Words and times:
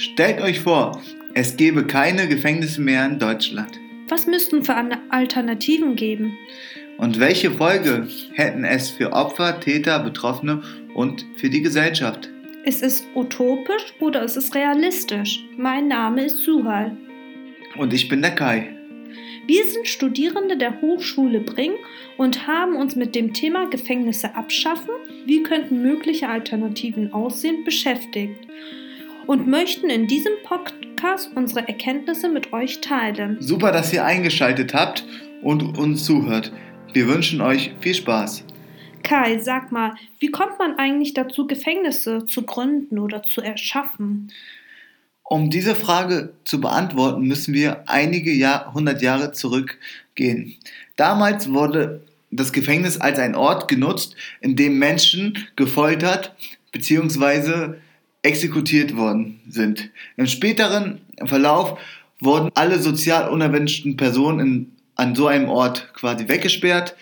Stellt 0.00 0.40
euch 0.40 0.60
vor, 0.60 1.02
es 1.34 1.56
gäbe 1.56 1.84
keine 1.84 2.28
Gefängnisse 2.28 2.80
mehr 2.80 3.04
in 3.04 3.18
Deutschland. 3.18 3.80
Was 4.08 4.28
müssten 4.28 4.62
für 4.62 4.76
Alternativen 5.08 5.96
geben? 5.96 6.38
Und 6.98 7.18
welche 7.18 7.50
Folge 7.50 8.06
hätten 8.32 8.62
es 8.62 8.90
für 8.90 9.12
Opfer, 9.12 9.58
Täter, 9.58 9.98
Betroffene 9.98 10.62
und 10.94 11.26
für 11.34 11.50
die 11.50 11.62
Gesellschaft? 11.62 12.30
Ist 12.64 12.84
es 12.84 13.04
utopisch 13.16 13.92
oder 13.98 14.22
ist 14.22 14.36
es 14.36 14.54
realistisch? 14.54 15.44
Mein 15.56 15.88
Name 15.88 16.26
ist 16.26 16.44
Suhal. 16.44 16.96
Und 17.76 17.92
ich 17.92 18.08
bin 18.08 18.22
der 18.22 18.36
Kai. 18.36 18.76
Wir 19.48 19.66
sind 19.66 19.88
Studierende 19.88 20.56
der 20.56 20.80
Hochschule 20.80 21.40
Bring 21.40 21.72
und 22.18 22.46
haben 22.46 22.76
uns 22.76 22.94
mit 22.94 23.16
dem 23.16 23.32
Thema 23.32 23.68
Gefängnisse 23.68 24.36
abschaffen, 24.36 24.94
wie 25.26 25.42
könnten 25.42 25.82
mögliche 25.82 26.28
Alternativen 26.28 27.12
aussehen, 27.12 27.64
beschäftigt 27.64 28.46
und 29.28 29.46
möchten 29.46 29.90
in 29.90 30.06
diesem 30.06 30.32
Podcast 30.42 31.30
unsere 31.34 31.68
Erkenntnisse 31.68 32.30
mit 32.30 32.54
euch 32.54 32.80
teilen. 32.80 33.36
Super, 33.40 33.72
dass 33.72 33.92
ihr 33.92 34.04
eingeschaltet 34.04 34.72
habt 34.72 35.04
und 35.42 35.76
uns 35.76 36.04
zuhört. 36.06 36.50
Wir 36.94 37.06
wünschen 37.06 37.42
euch 37.42 37.72
viel 37.80 37.94
Spaß. 37.94 38.42
Kai, 39.02 39.38
sag 39.38 39.70
mal, 39.70 39.94
wie 40.18 40.30
kommt 40.30 40.58
man 40.58 40.78
eigentlich 40.78 41.12
dazu, 41.12 41.46
Gefängnisse 41.46 42.24
zu 42.24 42.42
gründen 42.42 42.98
oder 42.98 43.22
zu 43.22 43.42
erschaffen? 43.42 44.32
Um 45.22 45.50
diese 45.50 45.74
Frage 45.74 46.32
zu 46.44 46.58
beantworten, 46.58 47.20
müssen 47.20 47.52
wir 47.52 47.84
einige 47.86 48.32
Jahr, 48.32 48.72
hundert 48.72 49.02
Jahre 49.02 49.32
zurückgehen. 49.32 50.56
Damals 50.96 51.52
wurde 51.52 52.00
das 52.30 52.54
Gefängnis 52.54 52.98
als 52.98 53.18
ein 53.18 53.34
Ort 53.34 53.68
genutzt, 53.68 54.16
in 54.40 54.56
dem 54.56 54.78
Menschen 54.78 55.46
gefoltert 55.54 56.34
bzw. 56.72 57.74
exekutiert 58.28 58.96
worden 58.96 59.40
sind. 59.48 59.90
Im 60.16 60.26
späteren 60.26 61.00
Verlauf 61.24 61.78
wurden 62.20 62.50
alle 62.54 62.78
sozial 62.78 63.30
unerwünschten 63.30 63.96
Personen 63.96 64.40
in, 64.40 64.72
an 64.94 65.14
so 65.14 65.26
einem 65.26 65.48
Ort 65.48 65.92
quasi 65.94 66.28
weggesperrt. 66.28 66.96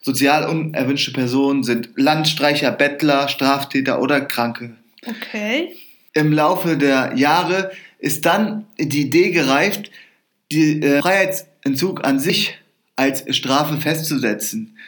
Sozial 0.00 0.48
unerwünschte 0.48 1.12
Personen 1.12 1.64
sind 1.64 1.90
Landstreicher, 1.96 2.70
Bettler, 2.70 3.28
Straftäter 3.28 4.00
oder 4.00 4.20
Kranke. 4.20 4.76
Okay 5.04 5.72
im 6.16 6.32
Laufe 6.32 6.78
der 6.78 7.12
Jahre 7.16 7.70
ist 7.98 8.24
dann 8.24 8.64
die 8.78 9.02
Idee 9.02 9.30
gereift, 9.30 9.90
die 10.50 10.82
äh, 10.82 11.02
Freiheitsentzug 11.02 12.04
an 12.06 12.18
sich 12.18 12.58
als 12.96 13.24
Strafe 13.36 13.78
festzusetzen. 13.80 14.78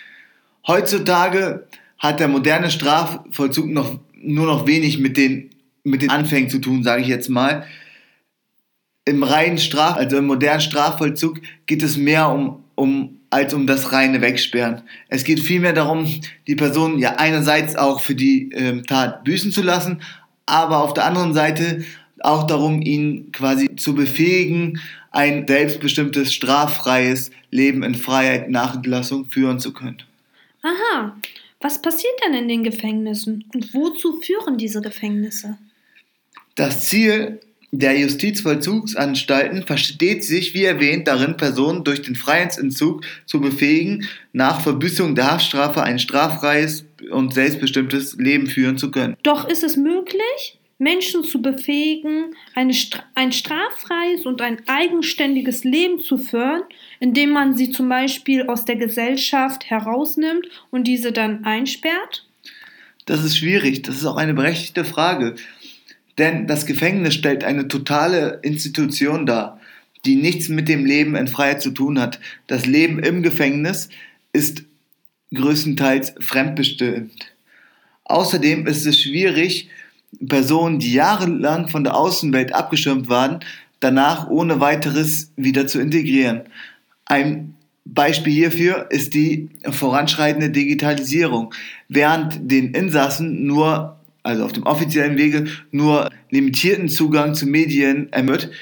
Heutzutage 0.67 1.67
hat 1.99 2.21
der 2.21 2.29
moderne 2.29 2.71
Strafvollzug 2.71 3.67
noch, 3.67 3.99
nur 4.15 4.47
noch 4.47 4.67
wenig 4.67 4.99
mit 4.99 5.19
den, 5.19 5.51
mit 5.85 6.03
den 6.03 6.11
Anfängen 6.11 6.51
zu 6.51 6.59
tun, 6.59 6.83
sage 6.83 7.03
ich 7.03 7.09
jetzt 7.09 7.29
mal. 7.29 7.67
Im 9.05 9.23
reinen 9.23 9.59
Straf, 9.59 9.97
also 9.97 10.19
im 10.19 10.27
modernen 10.27 10.61
Strafvollzug 10.61 11.41
geht 11.67 11.83
es 11.83 11.97
mehr 11.97 12.29
um, 12.29 12.65
um 12.75 13.19
als 13.31 13.55
um 13.55 13.67
das 13.67 13.93
reine 13.93 14.21
Wegsperren. 14.21 14.83
Es 15.09 15.25
geht 15.25 15.41
vielmehr 15.41 15.73
darum, 15.73 16.07
die 16.47 16.57
Person 16.57 16.99
ja 16.99 17.17
einerseits 17.17 17.77
auch 17.77 18.01
für 18.01 18.15
die 18.15 18.51
ähm, 18.53 18.87
Tat 18.87 19.25
büßen 19.25 19.53
zu 19.53 19.63
lassen, 19.63 20.03
aber 20.47 20.83
auf 20.83 20.95
der 20.95 21.05
anderen 21.05 21.35
Seite 21.35 21.85
auch 22.21 22.47
darum, 22.47 22.83
ihn 22.83 23.31
quasi 23.33 23.77
zu 23.77 23.95
befähigen, 23.95 24.81
ein 25.11 25.47
selbstbestimmtes, 25.47 26.33
straffreies 26.33 27.31
Leben 27.51 27.83
in 27.83 27.95
Freiheit 27.95 28.51
nach 28.51 28.77
Entlassung 28.77 29.27
führen 29.27 29.61
zu 29.61 29.73
können. 29.73 30.03
Aha, 30.63 31.17
was 31.61 31.81
passiert 31.81 32.15
denn 32.25 32.35
in 32.35 32.49
den 32.49 32.65
Gefängnissen 32.65 33.45
und 33.55 33.73
wozu 33.75 34.21
führen 34.21 34.59
diese 34.59 34.81
Gefängnisse? 34.81 35.59
Das 36.59 36.89
Ziel 36.89 37.39
der 37.71 37.97
Justizvollzugsanstalten 37.97 39.63
versteht 39.63 40.25
sich, 40.25 40.55
wie 40.55 40.65
erwähnt, 40.65 41.07
darin, 41.07 41.37
Personen 41.37 41.85
durch 41.85 42.03
den 42.03 42.17
Freiheitsentzug 42.17 43.05
zu 43.27 43.41
befähigen, 43.41 44.09
nach 44.33 44.61
Verbüßung 44.61 45.15
der 45.15 45.31
Haftstrafe 45.31 45.85
ein 45.85 46.01
straffreies 46.01 46.85
und 47.13 47.33
selbstbestimmtes 47.33 48.17
Leben 48.17 48.49
führen 48.49 48.77
zu 48.77 48.91
können. 48.91 49.17
Doch 49.23 49.47
ist 49.49 49.63
es 49.63 49.77
möglich, 49.77 50.59
Menschen 50.79 51.23
zu 51.23 51.41
befähigen, 51.41 52.35
eine, 52.57 52.75
ein 53.15 53.31
straffreies 53.31 54.27
und 54.27 54.43
ein 54.43 54.61
eigenständiges 54.67 55.63
Leben 55.63 56.01
zu 56.01 56.19
führen, 56.19 56.63
indem 56.99 57.31
man 57.31 57.57
sie 57.57 57.71
zum 57.71 57.89
Beispiel 57.89 58.49
aus 58.49 58.65
der 58.65 58.75
Gesellschaft 58.75 59.71
herausnimmt 59.71 60.49
und 60.71 60.89
diese 60.89 61.13
dann 61.13 61.45
einsperrt? 61.45 62.25
Das 63.09 63.25
ist 63.25 63.39
schwierig, 63.39 63.81
das 63.83 63.97
ist 63.97 64.05
auch 64.05 64.19
eine 64.19 64.35
berechtigte 64.35 64.85
Frage. 64.85 65.37
Denn 66.19 66.47
das 66.47 66.67
Gefängnis 66.67 67.15
stellt 67.15 67.45
eine 67.45 67.69
totale 67.69 68.41
Institution 68.43 69.25
dar, 69.25 69.61
die 70.05 70.17
nichts 70.17 70.49
mit 70.49 70.69
dem 70.69 70.85
Leben 70.85 71.15
in 71.15 71.29
Freiheit 71.29 71.63
zu 71.63 71.71
tun 71.71 72.01
hat. 72.01 72.19
Das 72.47 72.67
Leben 72.67 72.99
im 72.99 73.23
Gefängnis 73.23 73.89
ist 74.33 74.65
größtenteils 75.35 76.15
fremdbestimmt. 76.21 77.33
Außerdem 78.05 78.67
ist 78.67 78.87
es 78.87 79.01
schwierig, 79.01 79.69
Personen, 80.27 80.79
die 80.79 80.95
jahrelang 80.95 81.69
von 81.69 81.85
der 81.85 81.95
Außenwelt 81.95 82.55
abgeschirmt 82.55 83.09
waren, 83.09 83.41
danach 83.81 84.29
ohne 84.29 84.61
weiteres 84.61 85.31
wieder 85.37 85.67
zu 85.67 85.81
integrieren. 85.81 86.43
Ein 87.05 87.55
Beispiel 87.85 88.33
hierfür 88.33 88.87
ist 88.91 89.15
die 89.15 89.51
voranschreitende 89.71 90.51
Digitalisierung. 90.51 91.55
Während 91.89 92.51
den 92.51 92.73
Insassen 92.73 93.47
nur, 93.47 93.98
also 94.29 94.45
auf 94.45 94.53
dem 94.53 94.65
offiziellen 94.65 95.17
Wege, 95.17 95.47
nur 95.71 96.11
limitierten 96.31 96.89
Zugang 96.89 97.35
zu 97.35 97.47
Medien 97.47 98.13
ermöglicht, 98.13 98.53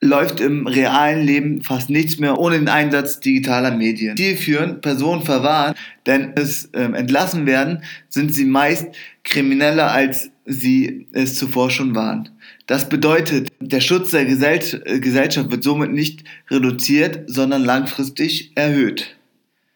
läuft 0.00 0.40
im 0.40 0.66
realen 0.66 1.24
Leben 1.24 1.62
fast 1.62 1.88
nichts 1.88 2.18
mehr 2.18 2.38
ohne 2.38 2.58
den 2.58 2.68
Einsatz 2.68 3.20
digitaler 3.20 3.70
Medien. 3.70 4.16
Zielführend 4.16 4.82
Personen 4.82 5.22
verwahren, 5.22 5.74
denn 6.06 6.32
es 6.34 6.66
äh, 6.72 6.82
entlassen 6.82 7.46
werden, 7.46 7.82
sind 8.08 8.34
sie 8.34 8.44
meist 8.44 8.88
krimineller 9.22 9.90
als 9.90 10.30
sie 10.44 11.06
es 11.12 11.36
zuvor 11.36 11.70
schon 11.70 11.94
waren. 11.94 12.28
Das 12.66 12.88
bedeutet, 12.88 13.48
der 13.60 13.80
Schutz 13.80 14.10
der 14.10 14.28
äh, 14.28 15.00
Gesellschaft 15.00 15.50
wird 15.50 15.64
somit 15.64 15.92
nicht 15.92 16.24
reduziert, 16.50 17.22
sondern 17.26 17.64
langfristig 17.64 18.52
erhöht. 18.56 19.16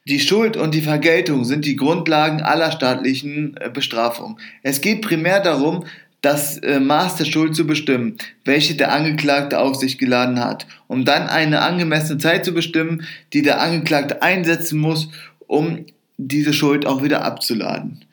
Die 0.09 0.21
Schuld 0.21 0.57
und 0.57 0.75
die 0.75 0.81
Vergeltung 0.81 1.45
sind 1.45 1.67
die 1.67 1.77
Grundlagen 1.77 2.41
aller 2.41 2.73
staatlichen 2.73 3.57
äh, 3.59 3.69
Bestrafungen. 3.69 4.39
Es 4.63 4.81
geht 4.81 5.03
primär 5.03 5.41
darum, 5.41 5.85
das 6.23 6.57
äh, 6.59 6.81
Maß 6.81 7.17
der 7.17 7.27
Schuld 7.27 7.55
zu 7.55 7.67
bestimmen, 7.67 8.17
welche 8.45 8.75
der 8.75 8.93
Angeklagte 8.93 9.61
auf 9.61 9.77
sich 9.77 9.99
geladen 9.99 10.41
hat, 10.41 10.67
um 10.87 11.05
dann 11.05 11.29
eine 11.29 11.61
angemessene 11.61 12.19
Zeit 12.19 12.45
zu 12.45 12.53
bestimmen, 12.53 13.05
die 13.35 13.43
der 13.43 13.61
Angeklagte 13.61 14.23
einsetzen 14.23 14.81
muss, 14.81 15.11
um 15.47 15.85
diese 16.17 16.55
Schuld 16.55 16.87
auch 16.87 17.03
wieder 17.03 17.23
abzuladen. 17.25 18.05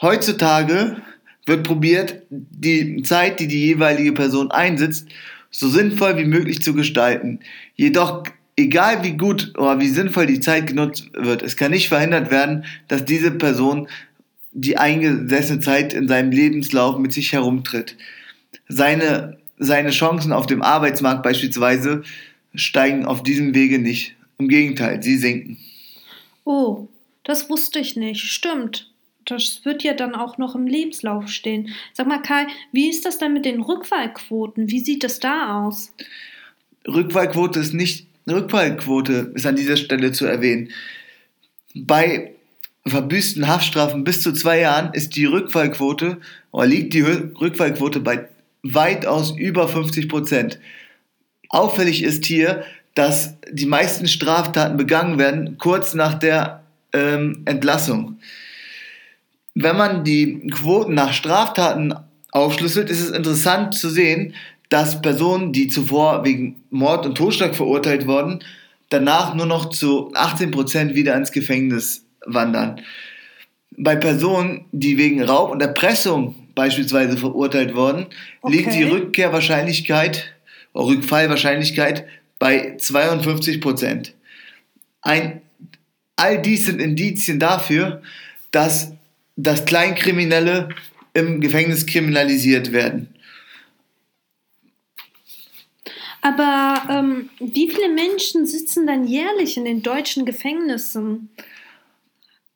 Heutzutage 0.00 0.98
wird 1.46 1.64
probiert, 1.64 2.22
die 2.30 3.02
Zeit, 3.02 3.40
die 3.40 3.48
die 3.48 3.66
jeweilige 3.66 4.12
Person 4.12 4.50
einsetzt, 4.50 5.08
so 5.50 5.68
sinnvoll 5.68 6.16
wie 6.18 6.26
möglich 6.26 6.62
zu 6.62 6.74
gestalten. 6.74 7.40
Jedoch, 7.74 8.22
egal 8.56 9.02
wie 9.02 9.16
gut 9.16 9.52
oder 9.56 9.80
wie 9.80 9.88
sinnvoll 9.88 10.26
die 10.26 10.40
Zeit 10.40 10.66
genutzt 10.66 11.10
wird, 11.14 11.42
es 11.42 11.56
kann 11.56 11.70
nicht 11.70 11.88
verhindert 11.88 12.30
werden, 12.30 12.64
dass 12.88 13.04
diese 13.04 13.30
Person 13.30 13.88
die 14.52 14.76
eingesessene 14.76 15.60
Zeit 15.60 15.92
in 15.92 16.08
seinem 16.08 16.32
Lebenslauf 16.32 16.98
mit 16.98 17.12
sich 17.12 17.32
herumtritt. 17.32 17.96
Seine, 18.68 19.38
seine 19.58 19.90
Chancen 19.90 20.32
auf 20.32 20.46
dem 20.46 20.62
Arbeitsmarkt 20.62 21.22
beispielsweise 21.22 22.02
steigen 22.54 23.04
auf 23.04 23.22
diesem 23.22 23.54
Wege 23.54 23.78
nicht. 23.78 24.16
Im 24.38 24.48
Gegenteil, 24.48 25.02
sie 25.02 25.18
sinken. 25.18 25.58
Oh, 26.44 26.88
das 27.24 27.50
wusste 27.50 27.78
ich 27.78 27.96
nicht. 27.96 28.22
Stimmt. 28.22 28.90
Das 29.26 29.64
wird 29.64 29.82
ja 29.84 29.94
dann 29.94 30.14
auch 30.14 30.38
noch 30.38 30.54
im 30.54 30.66
Lebenslauf 30.66 31.28
stehen. 31.28 31.68
Sag 31.92 32.08
mal, 32.08 32.22
Kai, 32.22 32.46
wie 32.72 32.88
ist 32.88 33.04
das 33.04 33.18
dann 33.18 33.34
mit 33.34 33.44
den 33.44 33.60
Rückfallquoten? 33.60 34.70
Wie 34.70 34.80
sieht 34.80 35.04
das 35.04 35.20
da 35.20 35.64
aus? 35.64 35.92
Rückfallquote 36.88 37.60
ist 37.60 37.74
nicht, 37.74 38.06
Rückfallquote 38.28 39.32
ist 39.34 39.46
an 39.46 39.56
dieser 39.56 39.76
Stelle 39.76 40.12
zu 40.12 40.26
erwähnen. 40.26 40.70
Bei 41.74 42.32
verbüßten 42.86 43.46
Haftstrafen 43.46 44.04
bis 44.04 44.22
zu 44.22 44.32
zwei 44.32 44.60
Jahren 44.60 44.92
ist 44.94 45.16
die 45.16 45.26
Rückfallquote 45.26 46.18
oder 46.50 46.66
liegt 46.66 46.94
die 46.94 47.02
Rückfallquote 47.02 48.00
bei 48.00 48.28
weitaus 48.62 49.36
über 49.36 49.68
50 49.68 50.08
Prozent. 50.08 50.58
Auffällig 51.48 52.02
ist 52.02 52.24
hier, 52.24 52.64
dass 52.94 53.34
die 53.50 53.66
meisten 53.66 54.08
Straftaten 54.08 54.76
begangen 54.76 55.18
werden 55.18 55.58
kurz 55.58 55.94
nach 55.94 56.14
der 56.14 56.64
ähm, 56.92 57.42
Entlassung. 57.44 58.18
Wenn 59.54 59.76
man 59.76 60.04
die 60.04 60.48
Quoten 60.48 60.94
nach 60.94 61.12
Straftaten 61.12 61.94
aufschlüsselt, 62.32 62.90
ist 62.90 63.00
es 63.00 63.10
interessant 63.10 63.74
zu 63.74 63.88
sehen, 63.88 64.34
dass 64.70 65.02
Personen, 65.02 65.52
die 65.52 65.68
zuvor 65.68 66.24
wegen 66.24 66.62
Mord 66.70 67.04
und 67.04 67.16
Totschlag 67.16 67.54
verurteilt 67.54 68.06
wurden, 68.06 68.42
danach 68.88 69.34
nur 69.34 69.46
noch 69.46 69.70
zu 69.70 70.12
18 70.14 70.50
Prozent 70.52 70.94
wieder 70.94 71.14
ins 71.16 71.32
Gefängnis 71.32 72.04
wandern. 72.24 72.80
Bei 73.76 73.96
Personen, 73.96 74.64
die 74.72 74.96
wegen 74.96 75.22
Raub 75.22 75.50
und 75.50 75.60
Erpressung 75.60 76.34
beispielsweise 76.54 77.16
verurteilt 77.16 77.74
worden, 77.74 78.06
okay. 78.42 78.56
liegt 78.56 78.74
die 78.74 78.84
Rückkehrwahrscheinlichkeit, 78.84 80.32
Rückfallwahrscheinlichkeit 80.74 82.04
bei 82.38 82.76
52 82.78 83.60
Prozent. 83.60 84.14
all 85.00 86.42
dies 86.42 86.66
sind 86.66 86.80
Indizien 86.80 87.40
dafür, 87.40 88.02
dass, 88.50 88.92
dass 89.36 89.64
Kleinkriminelle 89.64 90.68
im 91.14 91.40
Gefängnis 91.40 91.86
kriminalisiert 91.86 92.72
werden. 92.72 93.08
Aber 96.22 96.82
ähm, 96.90 97.30
wie 97.38 97.70
viele 97.70 97.88
Menschen 97.88 98.46
sitzen 98.46 98.86
dann 98.86 99.04
jährlich 99.04 99.56
in 99.56 99.64
den 99.64 99.82
deutschen 99.82 100.26
Gefängnissen? 100.26 101.30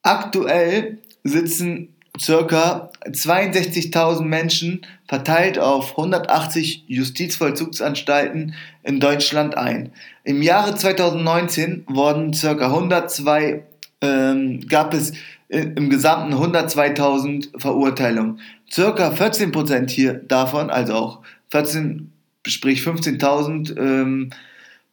Aktuell 0.03 0.99
sitzen 1.23 1.95
ca. 2.19 2.91
62.000 3.07 4.23
Menschen 4.23 4.87
verteilt 5.09 5.59
auf 5.59 5.93
180 5.93 6.85
Justizvollzugsanstalten 6.87 8.55
in 8.83 9.01
Deutschland 9.01 9.57
ein. 9.57 9.91
Im 10.25 10.43
Jahre 10.43 10.75
2019 10.75 11.85
wurden 11.89 12.33
ca. 12.33 12.67
102, 12.67 13.65
ähm, 14.01 14.67
gab 14.69 14.95
es 14.95 15.13
im 15.49 15.91
Gesamten 15.91 16.35
102.000 16.35 17.61
Verurteilungen. 17.61 18.41
Circa 18.71 19.11
14% 19.11 19.91
hier 19.91 20.15
davon, 20.15 20.71
also 20.71 20.95
auch 20.95 21.23
14 21.51 22.11
sprich 22.47 22.81
15.000 22.81 23.79
ähm, 23.79 24.31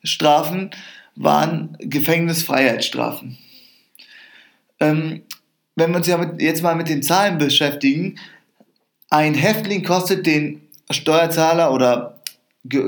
Strafen, 0.03 0.71
waren 1.15 1.77
Gefängnisfreiheitsstrafen. 1.79 3.37
Ähm, 4.79 5.21
wenn 5.75 5.91
wir 5.91 5.97
uns 5.97 6.07
ja 6.07 6.17
mit, 6.17 6.41
jetzt 6.41 6.63
mal 6.63 6.75
mit 6.75 6.89
den 6.89 7.03
Zahlen 7.03 7.37
beschäftigen, 7.37 8.17
ein 9.09 9.33
Häftling 9.33 9.83
kostet 9.83 10.25
den 10.25 10.61
Steuerzahler 10.89 11.73
oder 11.73 12.21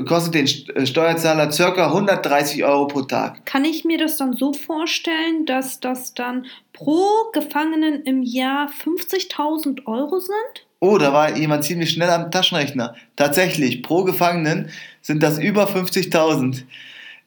kostet 0.06 0.34
den 0.34 0.76
äh, 0.76 0.86
Steuerzahler 0.86 1.48
ca. 1.48 1.86
130 1.86 2.64
Euro 2.64 2.86
pro 2.86 3.02
Tag. 3.02 3.44
Kann 3.44 3.64
ich 3.64 3.84
mir 3.84 3.98
das 3.98 4.16
dann 4.16 4.34
so 4.34 4.52
vorstellen, 4.52 5.46
dass 5.46 5.80
das 5.80 6.14
dann 6.14 6.46
pro 6.72 7.06
Gefangenen 7.32 8.02
im 8.02 8.22
Jahr 8.22 8.68
50.000 8.68 9.86
Euro 9.86 10.20
sind? 10.20 10.63
Oh, 10.84 10.98
da 10.98 11.14
war 11.14 11.34
jemand 11.34 11.64
ziemlich 11.64 11.92
schnell 11.92 12.10
am 12.10 12.30
Taschenrechner. 12.30 12.94
Tatsächlich, 13.16 13.82
pro 13.82 14.04
Gefangenen 14.04 14.68
sind 15.00 15.22
das 15.22 15.38
über 15.38 15.66
50.000. 15.66 16.64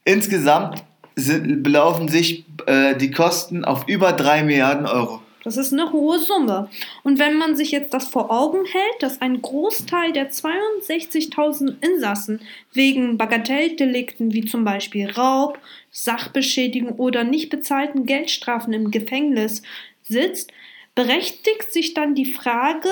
Insgesamt 0.05 0.83
sind, 1.15 1.63
belaufen 1.63 2.07
sich 2.07 2.45
äh, 2.67 2.95
die 2.95 3.09
Kosten 3.09 3.65
auf 3.65 3.87
über 3.87 4.11
3 4.11 4.43
Milliarden 4.43 4.85
Euro. 4.85 5.23
Das 5.43 5.57
ist 5.57 5.73
eine 5.73 5.91
hohe 5.91 6.19
Summe. 6.19 6.69
Und 7.03 7.17
wenn 7.17 7.35
man 7.39 7.55
sich 7.55 7.71
jetzt 7.71 7.95
das 7.95 8.07
vor 8.07 8.29
Augen 8.29 8.63
hält, 8.63 9.01
dass 9.01 9.21
ein 9.21 9.41
Großteil 9.41 10.11
der 10.11 10.29
62.000 10.29 11.77
Insassen 11.81 12.41
wegen 12.73 13.17
Bagatelldelikten 13.17 14.33
wie 14.33 14.45
zum 14.45 14.65
Beispiel 14.65 15.09
Raub, 15.09 15.57
Sachbeschädigung 15.89 16.91
oder 16.99 17.23
nicht 17.23 17.49
bezahlten 17.49 18.05
Geldstrafen 18.05 18.73
im 18.73 18.91
Gefängnis 18.91 19.63
sitzt, 20.03 20.51
berechtigt 20.93 21.71
sich 21.71 21.95
dann 21.95 22.13
die 22.13 22.31
Frage, 22.31 22.89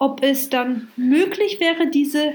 ob 0.00 0.24
es 0.24 0.48
dann 0.48 0.88
möglich 0.96 1.60
wäre, 1.60 1.88
diese 1.88 2.32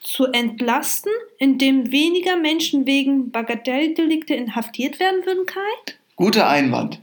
zu 0.00 0.26
entlasten, 0.26 1.12
indem 1.38 1.90
weniger 1.92 2.36
Menschen 2.36 2.86
wegen 2.86 3.30
Bagatelldelikte 3.30 4.34
inhaftiert 4.34 5.00
werden 5.00 5.26
würden, 5.26 5.44
Kai? 5.44 5.92
Guter 6.16 6.48
Einwand. 6.48 7.00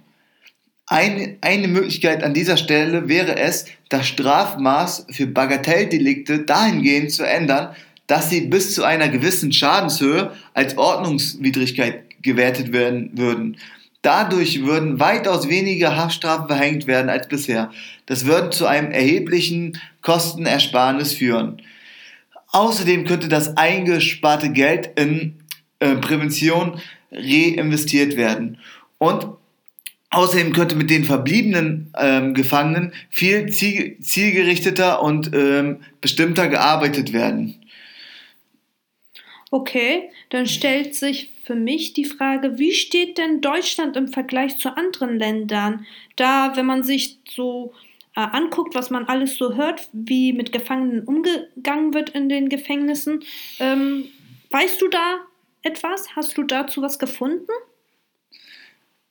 Eine, 0.87 1.37
eine 1.41 1.67
Möglichkeit 1.67 2.23
an 2.23 2.33
dieser 2.33 2.57
Stelle 2.57 3.09
wäre 3.09 3.37
es, 3.37 3.65
das 3.89 4.07
Strafmaß 4.07 5.07
für 5.11 5.27
Bagatelldelikte 5.27 6.39
dahingehend 6.39 7.11
zu 7.11 7.23
ändern, 7.23 7.75
dass 8.07 8.29
sie 8.29 8.41
bis 8.41 8.73
zu 8.73 8.83
einer 8.83 9.09
gewissen 9.09 9.51
Schadenshöhe 9.51 10.31
als 10.53 10.77
Ordnungswidrigkeit 10.77 12.21
gewertet 12.21 12.71
werden 12.71 13.11
würden. 13.13 13.57
Dadurch 14.05 14.61
würden 14.61 14.99
weitaus 14.99 15.49
weniger 15.49 15.97
Haftstrafen 15.97 16.45
verhängt 16.45 16.85
werden 16.85 17.09
als 17.09 17.27
bisher. 17.27 17.71
Das 18.05 18.27
würde 18.27 18.51
zu 18.51 18.67
einem 18.67 18.91
erheblichen 18.91 19.81
Kostenersparnis 20.03 21.13
führen. 21.13 21.59
Außerdem 22.49 23.05
könnte 23.05 23.29
das 23.29 23.57
eingesparte 23.57 24.51
Geld 24.51 24.91
in 24.95 25.39
äh, 25.79 25.95
Prävention 25.95 26.79
reinvestiert 27.11 28.15
werden. 28.15 28.59
Und 28.99 29.27
außerdem 30.11 30.53
könnte 30.53 30.75
mit 30.75 30.91
den 30.91 31.03
verbliebenen 31.03 31.91
ähm, 31.99 32.35
Gefangenen 32.35 32.93
viel 33.09 33.49
ziel 33.51 33.97
zielgerichteter 34.01 35.01
und 35.01 35.33
ähm, 35.33 35.81
bestimmter 35.99 36.47
gearbeitet 36.47 37.11
werden. 37.11 37.55
Okay, 39.49 40.11
dann 40.29 40.45
stellt 40.45 40.93
sich 40.93 41.34
für 41.45 41.55
mich 41.55 41.93
die 41.93 42.05
Frage, 42.05 42.57
wie 42.57 42.73
steht 42.73 43.19
denn 43.19 43.39
Deutschland 43.39 43.95
im 43.97 44.07
Vergleich 44.07 44.57
zu 44.57 44.75
anderen 44.75 45.19
Ländern? 45.19 45.85
Da, 46.15 46.55
wenn 46.55 46.65
man 46.65 46.81
sich 46.81 47.19
so 47.29 47.73
äh, 48.15 48.21
anguckt, 48.21 48.73
was 48.73 48.89
man 48.89 49.05
alles 49.05 49.37
so 49.37 49.55
hört, 49.55 49.87
wie 49.93 50.33
mit 50.33 50.51
Gefangenen 50.51 51.03
umgegangen 51.03 51.93
wird 51.93 52.09
in 52.09 52.29
den 52.29 52.49
Gefängnissen, 52.49 53.23
ähm, 53.59 54.05
weißt 54.49 54.81
du 54.81 54.87
da 54.87 55.19
etwas? 55.61 56.15
Hast 56.15 56.35
du 56.37 56.43
dazu 56.43 56.81
was 56.81 56.97
gefunden? 56.97 57.51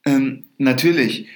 Ähm, 0.05 0.45
natürlich. 0.59 1.29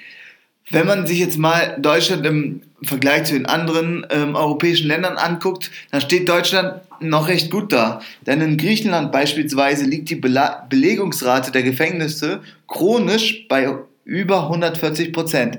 Wenn 0.71 0.87
man 0.87 1.07
sich 1.07 1.19
jetzt 1.19 1.39
mal 1.39 1.77
Deutschland 1.81 2.27
im 2.27 2.63
Vergleich 2.83 3.25
zu 3.25 3.35
den 3.35 3.47
anderen 3.47 4.07
ähm, 4.11 4.35
europäischen 4.35 4.87
Ländern 4.87 5.17
anguckt, 5.17 5.71
dann 5.91 6.01
steht 6.01 6.29
Deutschland 6.29 6.81
noch 7.01 7.29
recht 7.29 7.51
gut 7.51 7.73
da. 7.73 8.01
Denn 8.27 8.41
in 8.41 8.57
Griechenland 8.57 9.11
beispielsweise 9.13 9.85
liegt 9.85 10.11
die 10.11 10.17
Bela 10.17 10.67
Belegungsrate 10.69 11.51
der 11.51 11.63
Gefängnisse 11.63 12.41
chronisch 12.67 13.47
bei 13.49 13.75
über 14.05 14.45
140 14.45 15.13
Prozent. 15.13 15.59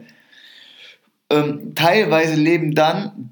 Ähm, 1.29 1.73
teilweise 1.75 2.35
leben 2.35 2.73
dann 2.73 3.31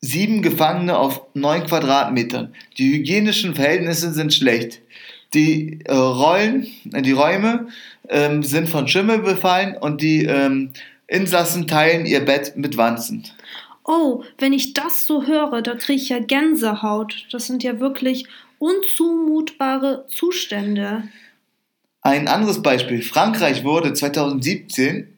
sieben 0.00 0.42
Gefangene 0.42 0.96
auf 0.96 1.22
neun 1.34 1.64
Quadratmetern. 1.64 2.54
Die 2.76 2.92
hygienischen 2.92 3.54
Verhältnisse 3.54 4.12
sind 4.12 4.34
schlecht. 4.34 4.80
Die 5.34 5.80
äh, 5.84 5.92
Rollen, 5.92 6.66
äh, 6.92 7.02
die 7.02 7.12
Räume 7.12 7.68
ähm, 8.08 8.42
sind 8.42 8.68
von 8.68 8.88
Schimmel 8.88 9.18
befallen 9.18 9.76
und 9.76 10.00
die 10.00 10.24
ähm, 10.24 10.70
Insassen 11.08 11.66
teilen 11.66 12.06
ihr 12.06 12.20
Bett 12.20 12.52
mit 12.56 12.76
Wanzen. 12.76 13.24
Oh, 13.84 14.22
wenn 14.36 14.52
ich 14.52 14.74
das 14.74 15.06
so 15.06 15.26
höre, 15.26 15.62
da 15.62 15.74
kriege 15.74 16.00
ich 16.00 16.10
ja 16.10 16.18
Gänsehaut. 16.18 17.26
Das 17.32 17.46
sind 17.46 17.62
ja 17.62 17.80
wirklich 17.80 18.26
unzumutbare 18.58 20.04
Zustände. 20.08 21.04
Ein 22.02 22.28
anderes 22.28 22.62
Beispiel. 22.62 23.02
Frankreich 23.02 23.64
wurde 23.64 23.94
2017 23.94 25.08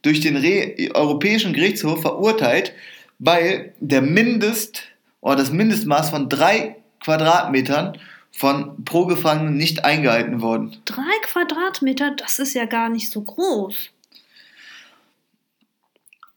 durch 0.00 0.20
den 0.20 0.36
Re 0.36 0.90
Europäischen 0.94 1.52
Gerichtshof 1.52 2.00
verurteilt, 2.00 2.72
weil 3.18 3.74
der 3.80 4.00
Mindest 4.00 4.84
oder 5.20 5.36
das 5.36 5.52
Mindestmaß 5.52 6.08
von 6.10 6.30
drei 6.30 6.76
Quadratmetern 7.00 7.98
von 8.32 8.84
pro 8.84 9.04
Gefangenen 9.04 9.56
nicht 9.58 9.84
eingehalten 9.84 10.40
worden. 10.40 10.76
Drei 10.86 11.02
Quadratmeter, 11.22 12.12
das 12.12 12.38
ist 12.38 12.54
ja 12.54 12.64
gar 12.64 12.88
nicht 12.88 13.10
so 13.10 13.20
groß 13.20 13.90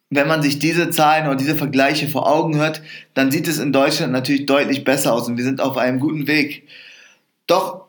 wenn 0.10 0.28
man 0.28 0.42
sich 0.42 0.60
diese 0.60 0.90
Zahlen 0.90 1.28
oder 1.28 1.36
diese 1.36 1.56
Vergleiche 1.56 2.08
vor 2.08 2.28
Augen 2.28 2.58
hört, 2.58 2.82
dann 3.14 3.32
sieht 3.32 3.48
es 3.48 3.60
in 3.60 3.72
Deutschland 3.72 4.12
natürlich 4.12 4.46
deutlich 4.46 4.84
besser 4.84 5.14
aus 5.14 5.28
und 5.28 5.38
wir 5.38 5.44
sind 5.44 5.62
auf 5.62 5.78
einem 5.78 6.00
guten 6.00 6.28
Weg. 6.28 6.68
Doch 7.46 7.86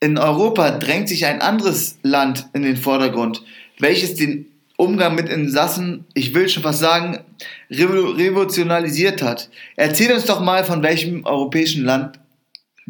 in 0.00 0.18
Europa 0.18 0.70
drängt 0.72 1.08
sich 1.08 1.26
ein 1.26 1.40
anderes 1.40 1.98
Land 2.02 2.48
in 2.52 2.62
den 2.62 2.76
Vordergrund, 2.76 3.42
welches 3.78 4.14
den 4.14 4.46
Umgang 4.76 5.14
mit 5.14 5.28
Insassen, 5.28 6.06
ich 6.14 6.34
will 6.34 6.48
schon 6.48 6.62
fast 6.62 6.80
sagen, 6.80 7.18
revolutionalisiert 7.70 9.22
hat. 9.22 9.50
Erzähl 9.76 10.10
uns 10.12 10.24
doch 10.24 10.40
mal, 10.40 10.64
von 10.64 10.82
welchem 10.82 11.26
europäischen 11.26 11.84
Land 11.84 12.18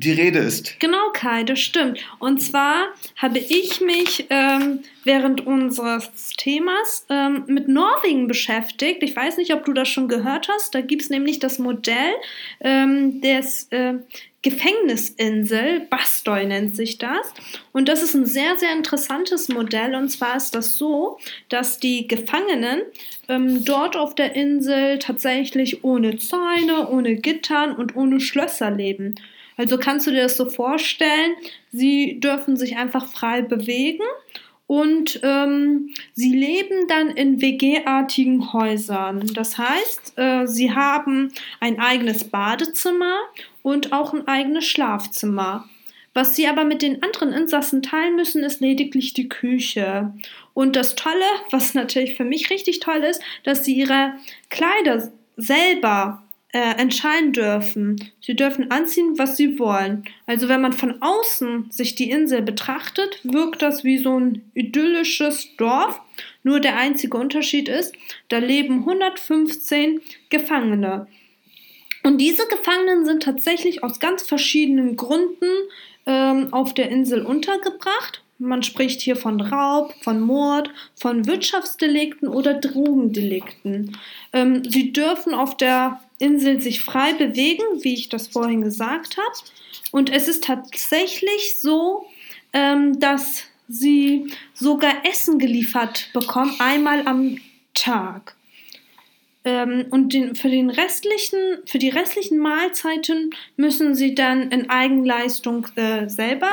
die 0.01 0.13
Rede 0.13 0.39
ist. 0.39 0.81
Genau, 0.81 1.11
Kai, 1.13 1.45
das 1.45 1.61
stimmt. 1.61 2.01
Und 2.19 2.41
zwar 2.41 2.89
habe 3.17 3.39
ich 3.39 3.81
mich 3.81 4.27
ähm, 4.31 4.81
während 5.05 5.47
unseres 5.47 6.11
Themas 6.37 7.07
ähm, 7.11 7.45
mit 7.47 7.69
Norwegen 7.69 8.27
beschäftigt. 8.27 9.03
Ich 9.03 9.15
weiß 9.15 9.37
nicht, 9.37 9.53
ob 9.53 9.65
du 9.65 9.73
das 9.73 9.89
schon 9.89 10.09
gehört 10.09 10.49
hast. 10.49 10.75
Da 10.75 10.81
gibt 10.81 11.03
es 11.03 11.11
nämlich 11.11 11.39
das 11.39 11.59
Modell 11.59 12.15
ähm, 12.61 13.21
des 13.21 13.69
äh, 13.71 13.95
Gefängnisinsel, 14.43 15.81
Bastoy 15.91 16.47
nennt 16.47 16.75
sich 16.75 16.97
das. 16.97 17.35
Und 17.73 17.89
das 17.89 18.03
ist 18.03 18.15
ein 18.15 18.25
sehr, 18.25 18.59
sehr 18.59 18.73
interessantes 18.73 19.49
Modell. 19.49 19.95
Und 19.95 20.09
zwar 20.09 20.35
ist 20.37 20.55
das 20.55 20.77
so, 20.77 21.19
dass 21.51 21.79
die 21.79 22.09
Gefangenen 22.09 22.81
ähm, 23.29 23.67
dort 23.67 23.97
auf 23.97 24.15
der 24.15 24.35
Insel 24.35 24.99
tatsächlich 24.99 25.85
ohne 25.85 26.17
Zäune, 26.17 26.89
ohne 26.89 27.17
Gittern 27.17 27.77
und 27.77 27.97
ohne 27.97 28.19
Schlösser 28.19 28.71
leben. 28.71 29.17
Also 29.61 29.77
kannst 29.77 30.07
du 30.07 30.11
dir 30.11 30.23
das 30.23 30.39
so 30.39 30.49
vorstellen, 30.49 31.35
sie 31.71 32.19
dürfen 32.19 32.57
sich 32.57 32.79
einfach 32.79 33.07
frei 33.07 33.43
bewegen 33.43 34.03
und 34.67 35.21
ähm, 35.23 35.91
sie 36.15 36.35
leben 36.35 36.89
dann 36.89 37.11
in 37.11 37.43
WG-artigen 37.43 38.55
Häusern. 38.55 39.31
Das 39.35 39.59
heißt, 39.59 40.15
äh, 40.17 40.47
sie 40.47 40.75
haben 40.75 41.31
ein 41.61 41.79
eigenes 41.79 42.25
Badezimmer 42.25 43.19
und 43.61 43.93
auch 43.93 44.15
ein 44.15 44.27
eigenes 44.27 44.65
Schlafzimmer. 44.65 45.69
Was 46.15 46.35
sie 46.37 46.49
aber 46.49 46.65
mit 46.65 46.81
den 46.81 47.03
anderen 47.03 47.35
Insassen 47.35 47.83
teilen 47.83 48.17
müssen, 48.17 48.43
ist 48.43 48.63
lediglich 48.63 49.13
die 49.13 49.29
Küche. 49.29 50.15
Und 50.55 50.75
das 50.75 50.95
Tolle, 50.95 51.27
was 51.51 51.75
natürlich 51.75 52.15
für 52.15 52.25
mich 52.25 52.49
richtig 52.49 52.81
toll 52.81 53.05
ist, 53.05 53.21
dass 53.45 53.67
sie 53.67 53.75
ihre 53.75 54.15
Kleider 54.49 55.13
selber 55.37 56.23
äh, 56.53 56.77
entscheiden 56.79 57.33
dürfen. 57.33 58.11
Sie 58.21 58.35
dürfen 58.35 58.71
anziehen, 58.71 59.19
was 59.19 59.37
sie 59.37 59.59
wollen. 59.59 60.05
Also 60.27 60.49
wenn 60.49 60.61
man 60.61 60.73
von 60.73 61.01
außen 61.01 61.71
sich 61.71 61.95
die 61.95 62.11
Insel 62.11 62.43
betrachtet, 62.43 63.21
wirkt 63.23 63.63
das 63.63 63.85
wie 63.85 63.99
so 63.99 64.19
ein 64.19 64.43
idyllisches 64.55 65.57
Dorf. 65.57 66.01
Nur 66.43 66.61
der 66.61 66.77
einzige 66.77 67.17
Unterschied 67.17 67.69
ist, 67.69 67.95
da 68.29 68.39
leben 68.39 68.81
115 68.81 70.01
Gefangene. 70.29 71.07
Und 72.03 72.19
diese 72.19 72.47
Gefangenen 72.49 73.05
sind 73.05 73.23
tatsächlich 73.23 73.85
aus 73.85 74.01
ganz 74.01 74.23
verschiedenen 74.23 74.97
Gründen 74.97 75.51
ähm, 76.07 76.53
auf 76.53 76.75
der 76.75 76.89
Insel 76.91 77.23
untergebracht. 77.23 78.23
Man 78.39 78.63
spricht 78.63 79.03
hier 79.03 79.17
von 79.17 79.41
Raub, 79.41 79.95
von 80.01 80.21
Mord, 80.21 80.71
von 80.95 81.27
Wirtschaftsdelikten 81.27 82.27
oder 82.27 82.55
Drogendelikten. 82.55 83.99
Ähm, 84.33 84.65
sie 84.65 84.93
dürfen 84.93 85.35
auf 85.35 85.59
der 85.59 86.01
Insel 86.21 86.61
sich 86.63 86.83
frei 86.83 87.15
bewegen, 87.15 87.65
wie 87.83 87.95
ich 87.95 88.09
das 88.09 88.29
vorhin 88.29 88.63
gesagt 88.63 89.17
habe. 89.17 89.51
Und 89.91 90.11
es 90.13 90.29
ist 90.29 90.45
tatsächlich 90.45 91.61
so, 91.61 92.07
ähm, 92.53 93.01
dass 93.01 93.45
sie 93.69 94.33
sogar 94.55 95.07
Essen 95.07 95.39
geliefert 95.39 96.11
bekommen, 96.13 96.55
einmal 96.59 97.07
am 97.07 97.39
Tag. 97.75 98.37
Ähm, 99.45 99.87
und 99.91 100.13
den, 100.13 100.35
für, 100.35 100.51
den 100.51 100.69
restlichen, 100.71 101.39
für 101.67 101.79
die 101.79 101.89
restlichen 101.89 102.39
Mahlzeiten 102.39 103.31
müssen 103.57 103.95
sie 103.95 104.15
dann 104.15 104.51
in 104.51 104.69
Eigenleistung 104.69 105.67
äh, 105.77 106.09
selber 106.09 106.53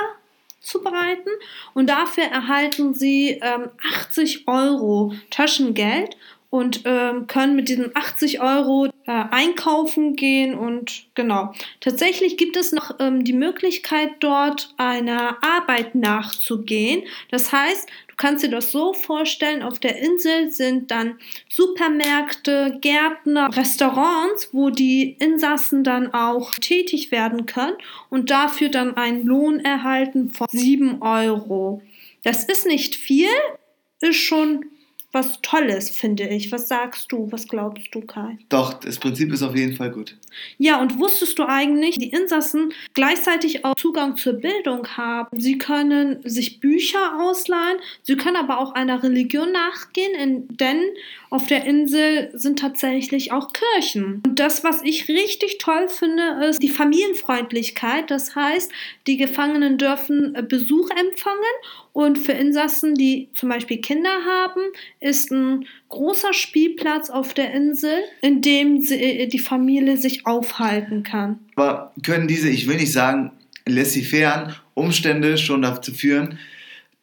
zubereiten 0.61 1.29
und 1.73 1.89
dafür 1.89 2.25
erhalten 2.25 2.93
sie 2.93 3.39
ähm, 3.41 3.69
80 3.99 4.47
Euro 4.47 5.13
Taschengeld 5.29 6.15
und 6.49 6.83
ähm, 6.85 7.27
können 7.27 7.55
mit 7.55 7.67
diesen 7.67 7.93
80 7.93 8.41
Euro 8.41 8.85
äh, 8.85 8.91
einkaufen 9.05 10.15
gehen 10.15 10.55
und 10.55 11.03
genau. 11.13 11.53
Tatsächlich 11.81 12.37
gibt 12.37 12.55
es 12.55 12.71
noch 12.71 12.95
ähm, 12.99 13.25
die 13.25 13.33
Möglichkeit, 13.33 14.11
dort 14.21 14.73
einer 14.77 15.37
Arbeit 15.43 15.95
nachzugehen. 15.95 17.03
Das 17.31 17.51
heißt, 17.51 17.89
du 18.07 18.15
kannst 18.15 18.45
dir 18.45 18.49
das 18.49 18.71
so 18.71 18.93
vorstellen, 18.93 19.61
auf 19.61 19.79
der 19.79 19.97
Insel 19.97 20.49
sind 20.49 20.89
dann 20.89 21.19
Supermärkte, 21.49 22.77
Gärtner, 22.79 23.49
Restaurants, 23.55 24.53
wo 24.53 24.69
die 24.69 25.17
Insassen 25.19 25.83
dann 25.83 26.13
auch 26.13 26.53
tätig 26.55 27.11
werden 27.11 27.45
können 27.45 27.75
und 28.09 28.29
dafür 28.29 28.69
dann 28.69 28.95
einen 28.95 29.25
Lohn 29.25 29.59
erhalten 29.59 30.31
von 30.31 30.47
7 30.49 31.01
Euro. 31.01 31.81
Das 32.23 32.45
ist 32.45 32.65
nicht 32.65 32.95
viel, 32.95 33.27
ist 33.99 34.15
schon 34.15 34.65
was 35.11 35.41
Tolles, 35.41 35.89
finde 35.89 36.27
ich. 36.27 36.51
Was 36.51 36.67
sagst 36.67 37.11
du? 37.11 37.31
Was 37.31 37.47
glaubst 37.47 37.95
du, 37.95 38.01
Kai? 38.01 38.37
Doch, 38.49 38.73
das 38.73 38.99
Prinzip 38.99 39.31
ist 39.31 39.41
auf 39.41 39.55
jeden 39.55 39.75
Fall 39.75 39.91
gut. 39.91 40.15
Ja, 40.57 40.81
und 40.81 40.99
wusstest 40.99 41.39
du 41.39 41.47
eigentlich, 41.47 41.97
die 41.97 42.09
Insassen 42.09 42.73
gleichzeitig 42.93 43.63
auch 43.63 43.75
Zugang 43.75 44.17
zur 44.17 44.33
Bildung 44.33 44.87
haben? 44.97 45.39
Sie 45.39 45.57
können 45.57 46.19
sich 46.23 46.59
Bücher 46.59 47.19
ausleihen, 47.21 47.77
sie 48.03 48.17
können 48.17 48.35
aber 48.35 48.59
auch 48.59 48.73
einer 48.73 49.01
Religion 49.01 49.51
nachgehen, 49.51 50.47
denn 50.49 50.81
auf 51.29 51.47
der 51.47 51.65
Insel 51.65 52.29
sind 52.33 52.59
tatsächlich 52.59 53.31
auch 53.31 53.51
Kirchen. 53.53 54.21
Und 54.25 54.39
das, 54.39 54.63
was 54.63 54.81
ich 54.83 55.07
richtig 55.07 55.57
toll 55.57 55.89
finde, 55.89 56.45
ist 56.49 56.61
die 56.61 56.69
Familienfreundlichkeit. 56.69 58.11
Das 58.11 58.35
heißt, 58.35 58.71
die 59.07 59.17
Gefangenen 59.17 59.77
dürfen 59.77 60.33
Besuch 60.47 60.89
empfangen 60.91 61.37
und 61.97 62.19
für 62.19 62.33
Insassen, 62.33 62.93
die 62.93 63.29
zum 63.33 63.49
Beispiel 63.49 63.81
Kinder 63.81 64.11
haben, 64.23 64.61
ist 64.99 65.31
ein 65.31 65.65
großer 65.89 66.31
Spielplatz 66.31 67.09
auf 67.09 67.33
der 67.33 67.51
Insel, 67.55 68.03
in 68.21 68.43
dem 68.43 68.81
sie, 68.81 69.01
äh, 69.01 69.25
die 69.25 69.39
Familie 69.39 69.97
sich 69.97 70.27
aufhalten 70.27 71.01
kann. 71.01 71.39
Aber 71.55 71.91
können 72.03 72.27
diese, 72.27 72.49
ich 72.49 72.67
will 72.67 72.75
nicht 72.75 72.91
sagen, 72.91 73.31
laissez-faire 73.65 74.55
Umstände 74.75 75.39
schon 75.39 75.63
dazu 75.63 75.91
führen, 75.91 76.37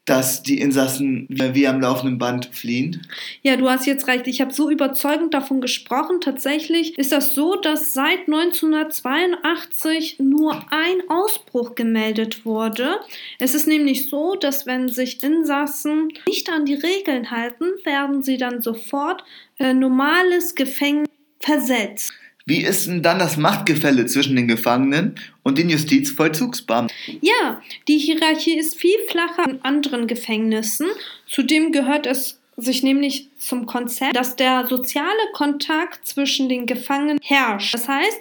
dass 0.05 0.43
die 0.43 0.61
Insassen 0.61 1.27
wie 1.31 1.67
am 1.67 1.81
laufenden 1.81 2.19
Band 2.19 2.47
fliehen? 2.53 3.07
Ja, 3.43 3.57
du 3.57 3.71
hast 3.71 3.87
jetzt 3.87 4.07
recht. 4.07 4.27
Ich 4.27 4.41
habe 4.41 4.53
so 4.53 4.71
überzeugend 4.71 5.33
davon 5.33 5.63
gesprochen. 5.63 6.21
Tatsächlich 6.21 6.99
ist 6.99 7.13
das 7.13 7.35
so, 7.35 7.55
dass 7.57 7.95
seit 7.95 8.27
1982 8.27 10.19
nur 10.19 10.55
ein 10.71 11.09
Ausbruch 11.09 11.75
gemeldet 11.75 12.45
wurde. 12.45 13.01
Es 13.39 13.55
ist 13.55 13.67
nämlich 13.67 14.11
so, 14.11 14.35
dass 14.35 14.67
wenn 14.67 14.89
sich 14.89 15.23
Insassen 15.23 16.09
nicht 16.29 16.51
an 16.51 16.67
die 16.67 16.75
Regeln 16.75 17.31
halten, 17.31 17.65
werden 17.85 18.23
sie 18.23 18.37
dann 18.37 18.61
sofort 18.61 19.25
äh, 19.59 19.73
normales 19.73 20.55
Gefängnis 20.55 21.09
versetzt. 21.41 22.13
Wie 22.47 22.61
ist 22.61 22.87
denn 22.87 23.03
dann 23.03 23.19
das 23.19 23.39
Machtgefälle 23.39 24.05
zwischen 24.05 24.37
den 24.37 24.49
Gefangenen 24.49 25.15
und 25.43 25.57
den 25.57 25.71
Justizvollzugsbeamten? 25.71 26.95
Ja, 27.23 27.63
die 27.89 27.97
Hierarchie 27.97 28.59
ist 28.59 28.77
viel 28.77 28.99
flacher 29.09 29.49
in 29.49 29.63
anderen 29.63 30.07
Gefängnissen. 30.07 30.89
Zudem 31.27 31.73
gehört 31.73 32.07
es 32.07 32.39
sich 32.59 32.83
nämlich 32.83 33.29
zum 33.39 33.65
Konzept, 33.65 34.15
dass 34.15 34.37
der 34.37 34.67
soziale 34.67 35.09
Kontakt 35.33 36.07
zwischen 36.07 36.51
den 36.51 36.67
Gefangenen 36.67 37.19
herrscht. 37.23 37.73
Das 37.73 37.89
heißt, 37.89 38.21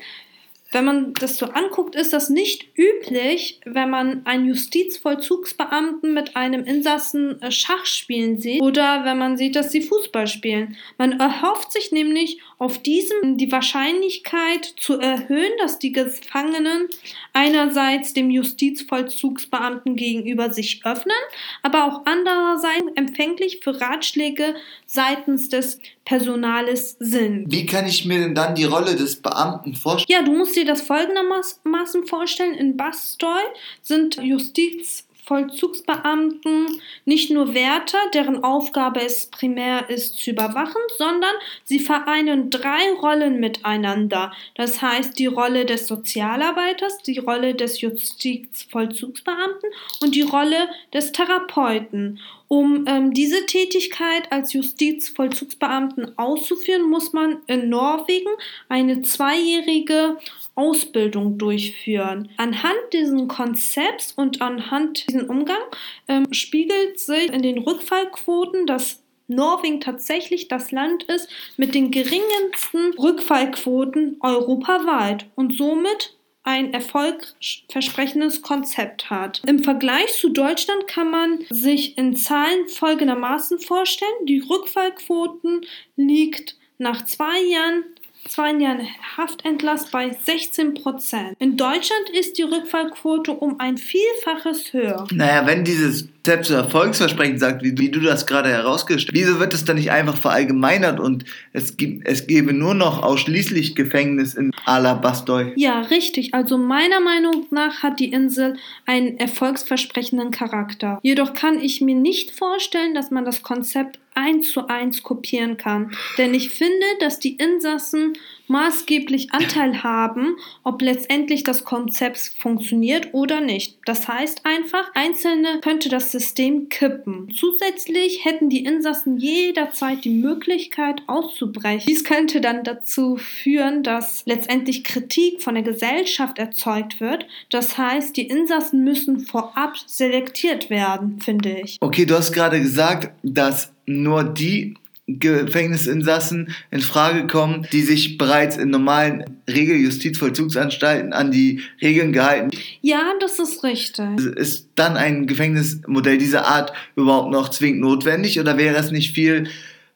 wenn 0.74 0.86
man 0.86 1.14
das 1.14 1.38
so 1.38 1.46
anguckt, 1.46 1.96
ist 1.96 2.14
das 2.14 2.30
nicht 2.30 2.68
üblich, 2.76 3.60
wenn 3.64 3.90
man 3.90 4.26
einen 4.26 4.46
Justizvollzugsbeamten 4.46 6.14
mit 6.14 6.36
einem 6.36 6.66
Insassen 6.66 7.42
äh, 7.42 7.52
Schach 7.52 7.86
spielen 7.86 8.40
sieht 8.40 8.62
oder 8.62 9.06
wenn 9.06 9.18
man 9.18 9.38
sieht, 9.38 9.56
dass 9.56 9.72
sie 9.72 9.82
Fußball 9.82 10.28
spielen. 10.28 10.76
Man 10.98 11.20
erhofft 11.20 11.72
sich 11.72 11.92
nämlich 11.92 12.40
auf 12.58 12.80
diesem 12.80 13.38
die 13.38 13.52
Wahrscheinlichkeit 13.52 14.66
zu 14.78 15.00
erhöhen, 15.00 15.52
dass 15.60 15.80
die 15.80 15.92
Gefangenen 15.92 16.88
einerseits 17.34 18.14
dem 18.14 18.30
Justizvollzugsbeamten 18.30 19.96
gegenüber 19.96 20.52
sich 20.52 20.86
öffnen, 20.86 21.16
aber 21.62 21.86
auch 21.86 22.02
andererseits 22.06 22.86
empfänglich 22.96 23.60
für 23.64 23.80
Ratschläge 23.80 24.56
seitens 24.86 25.50
des 25.50 25.80
Personales 26.06 26.98
sind. 27.00 27.52
Wie 27.52 27.66
kann 27.66 27.88
ich 27.88 28.06
mir 28.06 28.20
denn 28.20 28.36
dann 28.36 28.56
die 28.56 28.66
Rolle 28.66 28.96
des 28.96 29.22
Beamten 29.22 29.74
vorstellen? 29.74 30.20
Ja, 30.20 30.26
du 30.26 30.38
musst 30.38 30.56
dir 30.56 30.63
das 30.66 30.82
folgendermaßen 30.82 32.08
vorstellen. 32.08 32.54
In 32.56 32.78
Bastoy 32.78 33.44
sind 33.82 34.18
Justiz 34.18 35.06
Vollzugsbeamten 35.26 36.82
nicht 37.06 37.32
nur 37.32 37.54
Wärter, 37.54 37.98
deren 38.14 38.44
Aufgabe 38.44 39.02
es 39.02 39.28
primär 39.28 39.90
ist 39.90 40.18
zu 40.18 40.32
überwachen, 40.32 40.82
sondern 40.98 41.34
sie 41.64 41.80
vereinen 41.80 42.50
drei 42.50 42.92
Rollen 43.02 43.40
miteinander. 43.40 44.34
Das 44.56 44.82
heißt 44.82 45.18
die 45.18 45.28
Rolle 45.28 45.66
des 45.66 45.88
Sozialarbeiters, 45.88 46.98
die 47.04 47.20
Rolle 47.20 47.56
des 47.56 47.80
Justizvollzugsbeamten 47.80 49.70
und 50.02 50.14
die 50.14 50.24
Rolle 50.24 50.68
des 50.94 51.14
Therapeuten. 51.14 52.20
Um 52.48 52.86
ähm, 52.88 53.14
diese 53.14 53.46
Tätigkeit 53.46 54.32
als 54.32 54.54
Justizvollzugsbeamten 54.54 56.18
auszuführen, 56.18 56.84
muss 56.84 57.14
man 57.14 57.38
in 57.48 57.70
Norwegen 57.70 58.30
eine 58.70 59.02
zweijährige 59.02 60.18
Ausbildung 60.56 61.38
durchführen. 61.38 62.30
Anhand 62.38 62.78
dieses 62.92 63.28
Konzepts 63.28 64.12
und 64.12 64.42
anhand 64.42 65.08
diesem 65.08 65.30
Umgang 65.30 65.62
ähm, 66.08 66.32
spiegelt 66.32 67.00
sich 67.00 67.32
in 67.32 67.42
den 67.42 67.58
Rückfallquoten, 67.58 68.68
dass 68.68 69.02
Norwegen 69.28 69.80
tatsächlich 69.80 70.48
das 70.48 70.72
Land 70.72 71.04
ist 71.04 71.28
mit 71.58 71.74
den 71.74 71.92
geringsten 71.92 72.94
Rückfallquoten 73.00 74.18
europaweit 74.20 75.26
und 75.36 75.56
somit 75.56 76.16
ein 76.44 76.74
erfolgversprechendes 76.74 78.42
Konzept 78.42 79.10
hat. 79.10 79.42
Im 79.48 79.64
Vergleich 79.64 80.14
zu 80.14 80.30
Deutschland 80.30 80.88
kann 80.88 81.10
man 81.10 81.40
sich 81.50 81.98
in 81.98 82.16
Zahlen 82.16 82.68
folgendermaßen 82.68 83.60
vorstellen. 83.60 84.26
Die 84.26 84.40
Rückfallquoten 84.40 85.66
liegt 85.96 86.58
nach 86.78 87.06
zwei 87.06 87.40
Jahren 87.42 87.86
zwei 88.28 88.54
Jahren 88.54 88.88
Haftentlast 89.18 89.92
bei 89.92 90.16
16 90.26 90.74
Prozent. 90.76 91.36
In 91.40 91.58
Deutschland 91.58 92.10
ist 92.18 92.38
die 92.38 92.44
Rückfallquote 92.44 93.32
um 93.32 93.60
ein 93.60 93.78
Vielfaches 93.78 94.74
höher. 94.74 95.08
Naja, 95.12 95.46
wenn 95.46 95.64
dieses 95.64 96.08
selbst 96.26 96.48
so 96.48 96.54
erfolgsversprechend 96.54 97.40
sagt, 97.40 97.64
wie, 97.64 97.78
wie, 97.78 97.90
du 97.90 98.00
das 98.00 98.26
gerade 98.26 98.50
herausgestellt 98.50 99.16
hast, 99.16 99.28
wieso 99.28 99.40
wird 99.40 99.54
es 99.54 99.66
dann 99.66 99.76
nicht 99.76 99.92
einfach 99.92 100.16
verallgemeinert 100.16 101.00
und 101.00 101.26
es, 101.52 101.76
gibt, 101.76 102.08
es 102.08 102.28
gäbe 102.28 102.54
nur 102.54 102.74
noch 102.74 103.04
ausschließlich 103.04 103.76
Gefängnis 103.76 104.34
in 104.34 104.52
Alabastoy? 104.66 105.52
Ja, 105.58 105.82
richtig. 105.82 106.34
Also 106.34 106.58
meiner 106.58 107.02
Meinung 107.02 107.46
nach 107.52 107.84
hat 107.84 108.00
die 108.00 108.12
Insel 108.12 108.56
einen 108.86 109.18
erfolgsversprechenden 109.18 110.32
Charakter. 110.32 111.00
Jedoch 111.04 111.34
kann 111.34 111.60
ich 111.60 111.82
mir 111.82 111.96
nicht 111.96 112.32
vorstellen, 112.32 112.94
dass 112.94 113.12
man 113.12 113.26
das 113.26 113.44
Konzept 113.44 114.00
eins 114.16 114.52
zu 114.52 114.68
eins 114.68 115.04
kopieren 115.04 115.58
kann. 115.58 115.96
Denn 116.18 116.34
ich 116.34 116.50
finde, 116.50 116.86
dass 117.00 117.20
die 117.20 117.36
Insassen 117.36 118.14
maßgeblich 118.48 119.34
Anteil 119.34 119.84
haben, 119.84 120.36
ob 120.64 120.82
letztendlich 120.82 121.44
das 121.44 121.64
Konzept 121.64 122.36
funktioniert 122.40 123.10
oder 123.14 123.42
nicht. 123.42 123.78
Das 123.86 124.08
heißt 124.08 124.42
einfach, 124.46 124.92
Einzelne 124.94 125.60
könnte 125.62 125.90
das 125.90 126.12
System 126.12 126.70
kippen. 126.70 127.34
Zusätzlich 127.36 128.26
hätten 128.26 128.50
die 128.50 128.64
Insassen 128.66 129.18
jederzeit 129.18 130.04
die 130.04 130.10
Möglichkeit 130.10 131.02
auszubrechen. 131.08 131.86
Dies 131.88 132.04
könnte 132.04 132.42
dann 132.42 132.64
dazu 132.64 133.18
führen, 133.18 133.84
dass 133.84 134.24
letztendlich 134.26 134.84
Kritik 134.84 135.42
von 135.42 135.56
der 135.56 135.64
Gesellschaft 135.64 136.38
erzeugt 136.38 137.00
wird. 137.00 137.26
Das 137.50 137.78
heißt, 137.78 138.16
die 138.16 138.28
Insassen 138.28 138.84
müssen 138.84 139.22
vorab 139.22 139.78
selektiert 139.86 140.70
werden, 140.70 141.20
finde 141.22 141.60
ich. 141.62 141.78
Okay, 141.82 142.06
du 142.06 142.16
hast 142.16 142.34
gerade 142.34 142.62
gesagt, 142.62 143.12
dass 143.24 143.73
nur 143.86 144.24
die 144.24 144.76
Gefängnisinsassen 145.06 146.56
in 146.72 146.80
Frage 146.80 147.28
kommen, 147.28 147.68
die 147.74 147.82
sich 147.82 148.18
bereits 148.18 148.56
in 148.56 148.70
normalen 148.70 149.26
Regeljustizvollzugsanstalten 149.50 151.12
an 151.12 151.30
die 151.30 151.62
Regeln 151.82 152.14
gehalten. 152.14 152.52
Ja, 152.82 153.12
das 153.20 153.38
ist 153.38 153.64
richtig. 153.64 154.18
Ist 154.38 154.70
dann 154.76 154.96
ein 154.96 155.28
Gefängnismodell 155.28 156.18
dieser 156.18 156.48
Art 156.48 156.72
überhaupt 156.96 157.32
noch 157.32 157.50
zwingend 157.50 157.82
notwendig 157.82 158.40
oder 158.40 158.58
wäre 158.58 158.78
es 158.78 158.92
nicht 158.92 159.14
viel, 159.14 159.50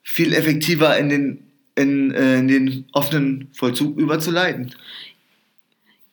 viel 0.04 0.34
effektiver 0.34 0.98
in 0.98 1.08
den, 1.08 1.40
in, 1.76 2.12
äh, 2.12 2.40
in 2.40 2.50
den 2.50 2.86
offenen 2.92 3.48
Vollzug 3.54 3.98
überzuleiten? 3.98 4.74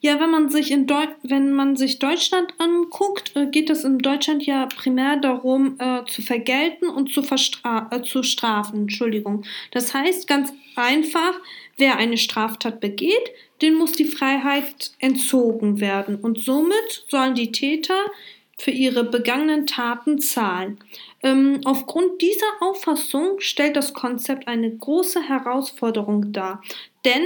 Ja, 0.05 0.21
wenn 0.21 0.29
man 0.29 0.51
sich 0.51 0.71
in 0.71 0.87
Deu 0.87 1.07
wenn 1.23 1.55
man 1.55 1.77
sich 1.77 1.99
Deutschland 1.99 2.53
anguckt, 2.59 3.35
äh, 3.37 3.47
geht 3.47 3.71
es 3.71 3.85
in 3.85 4.01
Deutschland 4.01 4.45
ja 4.45 4.67
primär 4.67 5.17
darum, 5.17 5.77
äh, 5.79 6.05
zu 6.05 6.21
vergelten 6.21 6.91
und 6.91 7.11
zu, 7.11 7.23
äh, 7.23 8.03
zu 8.03 8.23
strafen. 8.23 8.81
Entschuldigung. 8.81 9.47
Das 9.71 9.95
heißt 9.95 10.27
ganz 10.29 10.53
einfach, 10.77 11.41
wer 11.79 11.97
eine 11.97 12.19
Straftat 12.19 12.81
begeht, 12.81 13.31
den 13.63 13.77
muss 13.77 13.93
die 13.93 14.05
Freiheit 14.05 14.93
entzogen 14.99 15.81
werden. 15.81 16.17
Und 16.17 16.39
somit 16.39 17.07
sollen 17.09 17.35
die 17.35 17.51
Täter 17.51 18.05
für 18.59 18.73
ihre 18.73 19.05
begangenen 19.05 19.67
Taten 19.67 20.19
zahlen. 20.19 20.81
Ähm, 21.25 21.63
aufgrund 21.65 22.21
dieser 22.21 22.47
Auffassung 22.61 23.41
stellt 23.41 23.77
das 23.77 23.95
Konzept 23.95 24.47
eine 24.47 24.71
große 24.71 25.27
Herausforderung 25.27 26.33
dar. 26.33 26.63
Denn 27.07 27.23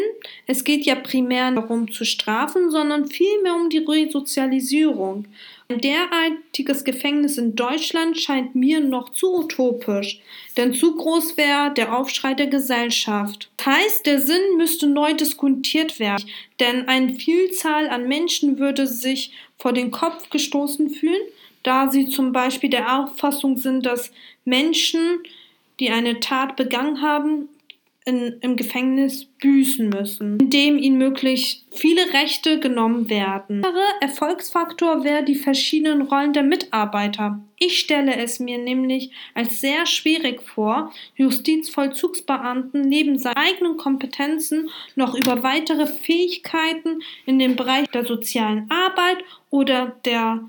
es 0.47 0.63
geht 0.63 0.87
ja 0.87 0.95
primär 0.95 1.51
darum 1.51 1.91
zu 1.91 2.05
strafen, 2.05 2.71
sondern 2.71 3.07
vielmehr 3.07 3.57
um 3.57 3.69
die 3.69 3.79
Resozialisierung. 3.79 5.27
Ein 5.69 5.81
derartiges 5.81 6.85
Gefängnis 6.85 7.39
in 7.39 7.57
Deutschland 7.57 8.17
scheint 8.19 8.55
mir 8.55 8.79
noch 8.81 9.11
zu 9.11 9.35
utopisch, 9.41 10.21
denn 10.57 10.75
zu 10.75 10.95
groß 10.95 11.37
wäre 11.37 11.75
der 11.75 11.97
Aufschrei 11.97 12.35
der 12.35 12.47
Gesellschaft. 12.47 13.51
Das 13.57 13.67
heißt, 13.67 14.07
der 14.07 14.21
Sinn 14.21 14.57
müsste 14.57 14.87
neu 14.87 15.15
diskutiert 15.15 15.99
werden, 15.99 16.25
denn 16.61 16.89
eine 16.89 17.15
Vielzahl 17.15 17.89
an 17.89 18.07
Menschen 18.07 18.61
würde 18.61 18.87
sich 18.87 19.33
vor 19.59 19.73
den 19.73 19.91
Kopf 19.91 20.31
gestoßen 20.31 20.91
fühlen, 20.91 21.21
da 21.63 21.91
sie 21.91 22.09
zum 22.09 22.33
Beispiel 22.33 22.71
der 22.71 23.01
Auffassung 23.01 23.57
sind, 23.57 23.85
dass 23.87 24.13
Menschen, 24.45 25.21
die 25.81 25.91
eine 25.91 26.21
Tat 26.21 26.57
begangen 26.57 27.03
haben, 27.03 27.49
in, 28.09 28.39
im 28.41 28.57
Gefängnis 28.57 29.27
büßen 29.27 29.91
müssen, 29.91 30.41
indem 30.41 30.79
ihnen 30.79 30.97
möglichst 30.97 31.67
viele 31.71 32.01
Rechte 32.15 32.59
genommen 32.59 33.11
werden. 33.11 33.63
Ein 33.63 33.73
Erfolgsfaktor 34.01 35.05
wäre 35.05 35.23
die 35.23 35.35
verschiedenen 35.35 36.03
Rollen 36.03 36.33
der 36.33 36.43
Mitarbeiter. 36.43 37.39
Ich 37.59 37.79
stelle 37.79 38.17
es 38.17 38.41
mir 38.41 38.57
nämlich 38.57 39.11
als 39.35 39.61
sehr 39.61 39.85
schwierig 39.85 40.41
vor, 40.43 40.91
Justizvollzugsbeamten 41.17 42.81
neben 42.81 43.19
seinen 43.19 43.37
eigenen 43.37 43.77
Kompetenzen 43.77 44.71
noch 44.97 45.15
über 45.15 45.43
weitere 45.43 45.87
Fähigkeiten 45.87 47.03
in 47.27 47.39
dem 47.39 47.57
Bereich 47.57 47.89
der 47.89 48.07
sozialen 48.07 48.71
Arbeit 48.71 49.19
oder 49.51 49.97
der 50.07 50.49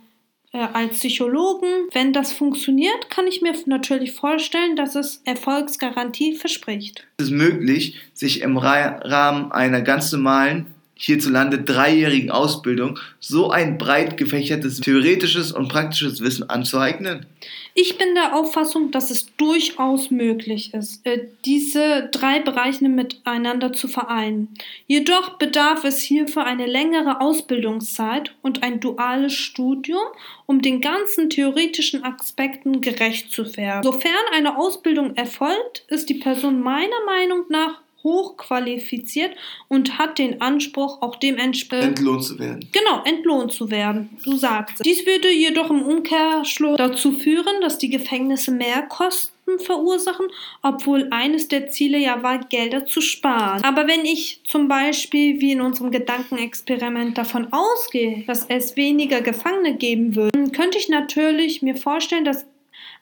als 0.52 0.98
Psychologen, 0.98 1.90
wenn 1.92 2.12
das 2.12 2.32
funktioniert, 2.34 3.10
kann 3.10 3.28
ich 3.28 3.42
mir 3.42 3.54
natürlich 3.68 4.14
vorstellen, 4.14 4.76
dass 4.76 4.96
es 4.96 5.22
Erfolgsgarantie 5.26 6.36
verspricht. 6.36 7.06
Es 7.18 7.26
ist 7.26 7.32
möglich, 7.32 8.00
sich 8.14 8.42
im 8.42 8.58
Rahmen 8.58 9.52
einer 9.52 9.82
ganz 9.82 10.12
normalen 10.12 10.74
hierzulande 11.02 11.62
dreijährigen 11.62 12.30
Ausbildung 12.30 13.00
so 13.22 13.52
ein 13.52 13.78
breit 13.78 14.18
gefächertes 14.18 14.82
theoretisches 14.82 15.54
und 15.54 15.70
praktisches 15.70 16.20
Wissen 16.20 16.50
anzueignen? 16.50 17.26
Ich 17.74 17.98
bin 17.98 18.16
der 18.16 18.36
Auffassung, 18.36 18.92
dass 18.92 19.10
es 19.10 19.34
durchaus 19.38 20.12
möglich 20.12 20.74
ist, 20.74 21.06
äh, 21.06 21.28
diese 21.46 22.10
drei 22.12 22.42
Bereiche 22.42 22.90
miteinander 22.90 23.72
zu 23.72 23.88
vereinen. 23.88 24.50
Jedoch 24.88 25.38
bedarf 25.38 25.86
es 25.86 26.02
hierfür 26.02 26.46
eine 26.46 26.66
längere 26.66 27.22
Ausbildungszeit 27.22 28.36
und 28.42 28.64
ein 28.64 28.82
duales 28.82 29.34
Studium, 29.34 30.04
um 30.48 30.62
den 30.62 30.82
ganzen 30.82 31.30
theoretischen 31.30 32.04
Aspekten 32.04 32.82
gerecht 32.82 33.32
zu 33.32 33.56
werden. 33.56 33.84
Sofern 33.84 34.12
eine 34.34 34.58
Ausbildung 34.58 35.16
erfolgt, 35.16 35.86
ist 35.88 36.10
die 36.10 36.16
Person 36.16 36.60
meiner 36.60 37.06
Meinung 37.06 37.46
nach 37.48 37.80
hochqualifiziert 38.04 39.36
und 39.68 39.98
hat 39.98 40.18
den 40.20 40.42
Anspruch, 40.42 41.02
auch 41.02 41.16
dementsprechend 41.16 42.00
entlohnt 42.00 42.24
zu 42.24 42.40
werden. 42.40 42.68
Genau, 42.72 43.04
entlohnt 43.04 43.52
zu 43.52 43.70
werden. 43.72 44.10
Du 44.24 44.36
sagst. 44.36 44.84
Dies 44.86 45.06
würde 45.06 45.30
jedoch 45.32 45.70
im 45.70 45.82
Umkehrschluss 45.82 46.78
dazu 46.78 47.12
führen, 47.12 47.62
dass 47.62 47.78
die 47.78 47.90
Gefängnisse 47.90 48.52
mehr 48.52 48.84
Kosten 48.84 49.34
verursachen, 49.58 50.28
obwohl 50.62 51.08
eines 51.12 51.48
der 51.48 51.72
Ziele 51.72 51.98
ja 51.98 52.22
war, 52.22 52.40
Gelder 52.40 52.86
zu 52.86 53.02
sparen. 53.02 53.64
Aber 53.64 53.88
wenn 53.88 54.06
ich 54.06 54.42
zum 54.46 54.68
Beispiel 54.68 55.42
wie 55.42 55.54
in 55.54 55.62
unserem 55.62 55.90
Gedankenexperiment 55.90 57.18
davon 57.18 57.48
ausgehe, 57.52 58.24
dass 58.28 58.46
es 58.48 58.76
weniger 58.76 59.22
Gefangene 59.22 59.76
geben 59.76 60.16
würde, 60.16 60.52
könnte 60.52 60.78
ich 60.78 60.90
natürlich 60.90 61.62
mir 61.62 61.76
vorstellen, 61.76 62.26
dass 62.26 62.46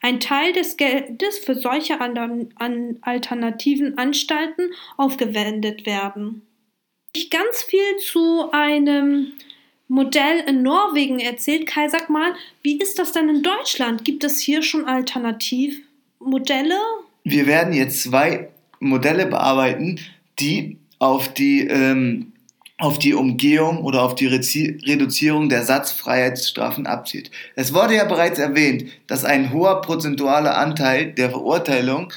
ein 0.02 0.20
Teil 0.20 0.54
des 0.54 0.78
Geldes 0.78 1.40
für 1.40 1.56
solche 1.56 2.00
alternativen 2.00 3.98
Anstalten 3.98 4.72
aufgewendet 4.98 5.86
werden. 5.86 6.44
Ich 7.14 7.30
ganz 7.30 7.64
viel 7.64 7.98
zu 7.98 8.52
einem 8.52 9.34
Modell 9.88 10.44
in 10.48 10.64
Norwegen 10.64 11.20
erzählt. 11.20 11.66
Kai, 11.66 11.88
sag 11.90 12.10
mal, 12.10 12.34
wie 12.62 12.78
ist 12.78 13.00
das 13.00 13.14
denn 13.14 13.30
in 13.30 13.44
Deutschland? 13.44 14.06
Gibt 14.06 14.24
es 14.24 14.40
hier 14.40 14.62
schon 14.62 14.86
Alternativmodelle? 14.86 16.80
Wir 17.24 17.48
werden 17.48 17.74
jetzt 17.74 18.04
zwei 18.04 18.50
Modelle 18.80 19.26
bearbeiten, 19.26 20.00
die 20.40 20.78
auf 21.00 21.34
die 21.34 21.62
ähm, 21.68 22.34
auf 22.78 23.00
die 23.00 23.14
Umgehung 23.14 23.80
oder 23.84 24.04
auf 24.04 24.14
die 24.14 24.28
Reduzierung 24.28 25.50
der 25.50 25.64
Satzfreiheitsstrafen 25.64 26.86
abzielt. 26.86 27.32
Es 27.56 27.74
wurde 27.74 27.96
ja 27.96 28.06
bereits 28.06 28.38
erwähnt, 28.38 28.92
dass 29.08 29.26
ein 29.26 29.52
hoher 29.52 29.82
prozentualer 29.82 30.58
Anteil 30.58 31.12
der 31.12 31.32
Verurteilung 31.32 32.14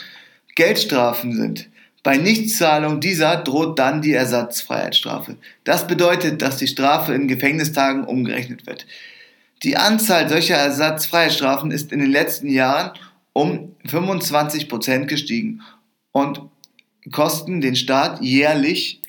Geldstrafen 0.56 1.34
sind. 1.34 1.70
Bei 2.02 2.16
Nichtzahlung 2.16 3.00
dieser 3.00 3.36
droht 3.36 3.78
dann 3.78 4.02
die 4.02 4.12
Ersatzfreiheitsstrafe. 4.12 5.36
Das 5.64 5.86
bedeutet, 5.86 6.42
dass 6.42 6.58
die 6.58 6.66
Strafe 6.66 7.14
in 7.14 7.28
Gefängnistagen 7.28 8.04
umgerechnet 8.04 8.66
wird. 8.66 8.86
Die 9.62 9.76
Anzahl 9.76 10.28
solcher 10.28 10.56
Ersatzfreiheitsstrafen 10.56 11.70
ist 11.70 11.92
in 11.92 12.00
den 12.00 12.10
letzten 12.10 12.48
Jahren 12.48 12.92
um 13.32 13.74
25 13.86 14.68
Prozent 14.68 15.08
gestiegen 15.08 15.60
und 16.12 16.42
kosten 17.12 17.60
den 17.60 17.76
Staat 17.76 18.20
jährlich 18.22 19.00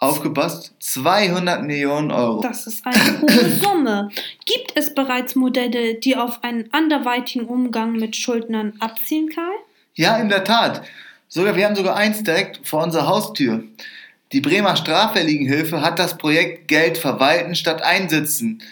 aufgepasst, 0.00 0.74
200 0.80 1.62
Millionen 1.62 2.10
Euro. 2.10 2.40
Das 2.40 2.66
ist 2.66 2.84
eine 2.84 3.20
hohe 3.20 3.50
Summe. 3.62 4.08
Gibt 4.46 4.72
es 4.74 4.94
bereits 4.94 5.36
Modelle, 5.36 5.94
die 5.94 6.16
auf 6.16 6.42
einen 6.42 6.72
anderweitigen 6.72 7.46
Umgang 7.46 7.92
mit 7.92 8.16
Schuldnern 8.16 8.72
abzielen, 8.80 9.28
Kai? 9.28 9.52
Ja, 9.94 10.16
in 10.16 10.30
der 10.30 10.44
Tat. 10.44 10.82
Sogar, 11.28 11.54
wir 11.54 11.66
haben 11.66 11.76
sogar 11.76 11.96
eins 11.96 12.24
direkt 12.24 12.66
vor 12.66 12.82
unserer 12.82 13.06
Haustür. 13.06 13.62
Die 14.32 14.40
Bremer 14.40 14.76
Straffälligenhilfe 14.76 15.82
hat 15.82 15.98
das 15.98 16.16
Projekt 16.16 16.68
Geld 16.68 16.96
verwalten 16.96 17.54
statt 17.54 17.82
einsitzen 17.82 18.62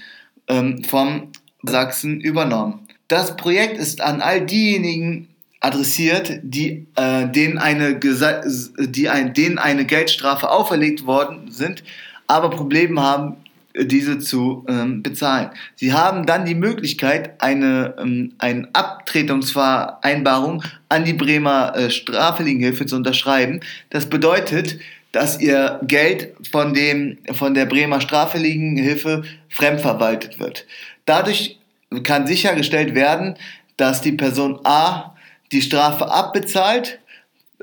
ähm, 0.48 0.82
vom 0.84 1.30
Sachsen 1.62 2.20
übernommen. 2.20 2.88
Das 3.08 3.36
Projekt 3.36 3.76
ist 3.76 4.00
an 4.00 4.20
all 4.20 4.46
diejenigen 4.46 5.28
adressiert, 5.60 6.40
die, 6.42 6.86
äh, 6.94 7.28
denen, 7.28 7.58
eine, 7.58 7.98
die 7.98 9.08
ein, 9.08 9.34
denen 9.34 9.58
eine 9.58 9.84
Geldstrafe 9.84 10.50
auferlegt 10.50 11.06
worden 11.06 11.50
sind, 11.50 11.82
aber 12.26 12.50
Probleme 12.50 13.00
haben, 13.02 13.36
diese 13.80 14.18
zu 14.18 14.64
ähm, 14.68 15.02
bezahlen. 15.02 15.50
Sie 15.76 15.92
haben 15.92 16.26
dann 16.26 16.44
die 16.44 16.54
Möglichkeit, 16.54 17.40
eine, 17.40 17.94
ähm, 17.98 18.32
eine 18.38 18.68
Abtretungsvereinbarung 18.72 20.64
an 20.88 21.04
die 21.04 21.12
Bremer 21.12 21.76
äh, 21.76 21.90
Strafelingenhilfe 21.90 22.86
zu 22.86 22.96
unterschreiben. 22.96 23.60
Das 23.90 24.06
bedeutet, 24.06 24.78
dass 25.12 25.40
ihr 25.40 25.80
Geld 25.84 26.34
von, 26.50 26.74
dem, 26.74 27.18
von 27.32 27.54
der 27.54 27.66
Bremer 27.66 28.00
Strafelingenhilfe 28.00 29.22
fremdverwaltet 29.48 30.38
wird. 30.38 30.66
Dadurch 31.04 31.58
kann 32.02 32.26
sichergestellt 32.26 32.94
werden, 32.94 33.36
dass 33.76 34.02
die 34.02 34.12
Person 34.12 34.60
A 34.64 35.14
die 35.52 35.62
Strafe 35.62 36.10
abbezahlt, 36.10 36.98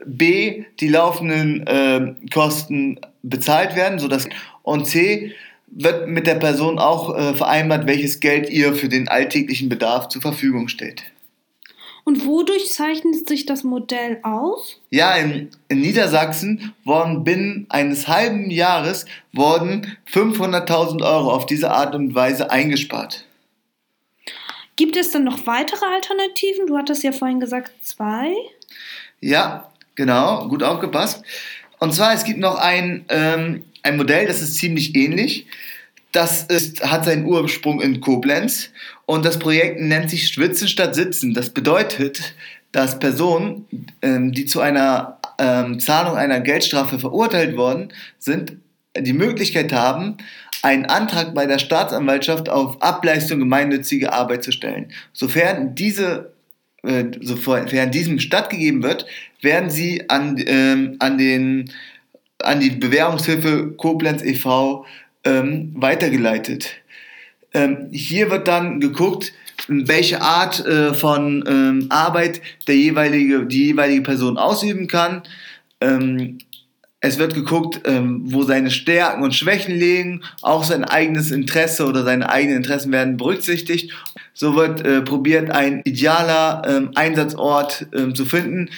B 0.06 0.66
die 0.80 0.90
laufenden 0.90 1.66
äh, 1.68 2.16
Kosten 2.34 3.00
bezahlt 3.24 3.76
werden, 3.76 4.00
sodass 4.00 4.28
und 4.64 4.86
C 4.86 5.34
wird 5.68 6.08
mit 6.08 6.28
der 6.28 6.36
Person 6.36 6.80
auch 6.80 7.18
äh, 7.18 7.34
vereinbart, 7.34 7.88
welches 7.88 8.20
Geld 8.20 8.50
ihr 8.50 8.76
für 8.76 8.90
den 8.90 9.08
alltäglichen 9.08 9.70
Bedarf 9.70 10.10
zur 10.10 10.22
Verfügung 10.22 10.68
steht. 10.68 11.04
Und 12.06 12.28
wodurch 12.28 12.72
zeichnet 12.72 13.28
sich 13.28 13.48
das 13.48 13.64
Modell 13.64 14.20
aus? 14.22 14.80
Ja, 14.92 15.16
in, 15.16 15.50
in 15.70 15.82
Niedersachsen 15.82 16.74
wurden 16.84 17.24
binnen 17.24 17.66
eines 17.70 18.08
halben 18.08 18.52
Jahres 18.52 19.08
wurden 19.34 19.98
500.000 20.14 21.04
Euro 21.04 21.32
auf 21.32 21.48
diese 21.48 21.72
Art 21.72 21.96
und 21.96 22.14
Weise 22.14 22.52
eingespart. 22.52 23.26
Gibt 24.76 24.98
es 24.98 25.12
dann 25.12 25.24
noch 25.24 25.48
weitere 25.48 25.86
Alternativen? 25.86 26.68
Du 26.68 26.78
hattest 26.78 27.04
ja 27.04 27.12
vorhin 27.12 27.40
gesagt 27.40 27.72
zwei. 27.82 28.34
Ja, 29.22 29.72
genau, 29.96 30.48
gut 30.48 30.64
aufgepasst. 30.64 31.24
Und 31.80 31.94
zwar, 31.94 32.14
es 32.14 32.24
gibt 32.24 32.40
noch 32.40 32.56
ein, 32.56 33.06
ähm, 33.10 33.64
ein 33.84 33.98
Modell, 33.98 34.28
das 34.28 34.42
ist 34.42 34.56
ziemlich 34.56 34.96
ähnlich. 34.96 35.48
Das 36.12 36.44
ist, 36.44 36.84
hat 36.84 37.06
seinen 37.06 37.26
Ursprung 37.26 37.82
in 37.82 38.00
Koblenz 38.00 38.72
und 39.06 39.26
das 39.26 39.38
Projekt 39.38 39.82
nennt 39.82 40.10
sich 40.10 40.30
Schwitzen 40.30 40.68
statt 40.68 40.96
Sitzen. 40.96 41.34
Das 41.34 41.50
bedeutet, 41.50 42.34
dass 42.72 43.00
Personen, 43.00 43.68
ähm, 44.02 44.32
die 44.32 44.46
zu 44.46 44.62
einer 44.62 45.20
ähm, 45.38 45.80
Zahlung 45.80 46.16
einer 46.16 46.40
Geldstrafe 46.40 47.00
verurteilt 47.00 47.58
worden 47.58 47.94
sind, 48.18 48.58
die 48.98 49.14
Möglichkeit 49.14 49.74
haben, 49.74 50.18
einen 50.66 50.86
Antrag 50.86 51.36
bei 51.36 51.46
der 51.46 51.60
Staatsanwaltschaft 51.60 52.50
auf 52.50 52.82
Ableistung 52.82 53.38
gemeinnützige 53.38 54.12
Arbeit 54.12 54.44
zu 54.44 54.52
stellen. 54.52 54.88
Sofern 55.14 55.76
diese 55.76 56.34
äh, 56.82 57.06
sofern 57.22 57.92
diesem 57.92 58.20
stattgegeben 58.20 58.82
wird, 58.82 59.06
werden 59.42 59.70
sie 59.70 60.10
an, 60.10 60.42
ähm, 60.48 60.96
an, 60.98 61.20
den, 61.20 61.72
an 62.40 62.62
die 62.62 62.72
Bewährungshilfe 62.72 63.74
Koblenz 63.78 64.24
e.V. 64.24 64.88
Ähm, 65.24 65.72
weitergeleitet. 65.76 66.72
Ähm, 67.54 67.90
hier 67.92 68.32
wird 68.32 68.48
dann 68.48 68.80
geguckt, 68.80 69.34
welche 69.68 70.22
Art 70.22 70.66
äh, 70.66 70.96
von 70.96 71.44
ähm, 71.48 71.88
Arbeit 71.90 72.42
der 72.68 72.76
jeweilige, 72.76 73.46
die 73.46 73.68
jeweilige 73.68 74.02
Person 74.02 74.38
ausüben 74.40 74.88
kann. 74.88 75.22
Ähm, 75.80 76.40
es 77.08 77.18
wird 77.18 77.34
geguckt, 77.34 77.82
ähm, 77.86 78.22
wo 78.26 78.44
seine 78.44 78.72
Stärken 78.72 79.24
und 79.24 79.34
Schwächen 79.34 79.76
liegen, 79.76 80.22
auch 80.42 80.64
sein 80.64 80.84
eigenes 80.84 81.32
Interesse 81.32 81.86
oder 81.86 82.04
seine 82.04 82.30
eigenen 82.30 82.58
Interessen 82.58 82.92
werden 82.92 83.18
berücksichtigt. 83.18 83.94
So 84.34 84.56
wird 84.56 84.86
äh, 84.86 85.02
probiert, 85.02 85.50
ein 85.50 85.82
idealer 85.86 86.62
ähm, 86.68 86.92
Einsatzort 86.96 87.88
ähm, 87.94 88.16
zu 88.16 88.26
finden, 88.26 88.70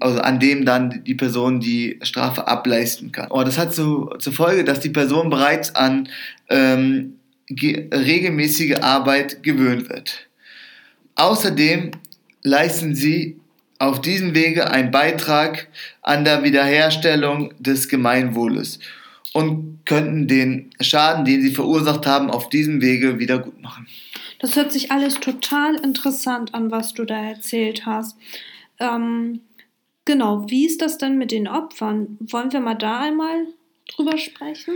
also 0.00 0.18
an 0.18 0.40
dem 0.40 0.64
dann 0.64 1.04
die 1.04 1.14
Person 1.14 1.60
die 1.60 2.00
Strafe 2.02 2.48
ableisten 2.48 3.12
kann. 3.12 3.28
Das 3.44 3.56
hat 3.56 3.72
zu, 3.72 4.10
zur 4.18 4.32
Folge, 4.32 4.64
dass 4.64 4.80
die 4.80 4.90
Person 4.90 5.30
bereits 5.30 5.72
an 5.76 6.08
regelmäßige 7.48 8.80
Arbeit 8.80 9.44
gewöhnt 9.44 9.88
wird. 9.88 10.26
Außerdem 11.14 11.92
leisten 12.42 12.96
sie 12.96 13.36
auf 13.78 14.00
diesem 14.00 14.34
Wege 14.34 14.70
einen 14.70 14.90
Beitrag 14.90 15.68
an 16.02 16.24
der 16.24 16.42
Wiederherstellung 16.42 17.54
des 17.58 17.88
Gemeinwohles 17.88 18.80
und 19.32 19.80
könnten 19.84 20.26
den 20.26 20.70
Schaden, 20.80 21.24
den 21.24 21.42
sie 21.42 21.54
verursacht 21.54 22.06
haben, 22.06 22.30
auf 22.30 22.48
diesem 22.48 22.80
Wege 22.80 23.18
wieder 23.18 23.38
gut 23.38 23.60
machen. 23.62 23.86
Das 24.40 24.56
hört 24.56 24.72
sich 24.72 24.90
alles 24.90 25.14
total 25.20 25.76
interessant 25.76 26.54
an, 26.54 26.70
was 26.70 26.94
du 26.94 27.04
da 27.04 27.16
erzählt 27.16 27.86
hast. 27.86 28.16
Ähm, 28.78 29.40
genau, 30.04 30.48
wie 30.48 30.66
ist 30.66 30.80
das 30.80 30.98
denn 30.98 31.18
mit 31.18 31.32
den 31.32 31.48
Opfern? 31.48 32.16
Wollen 32.20 32.52
wir 32.52 32.60
mal 32.60 32.74
da 32.74 33.00
einmal 33.00 33.46
drüber 33.94 34.16
sprechen? 34.16 34.74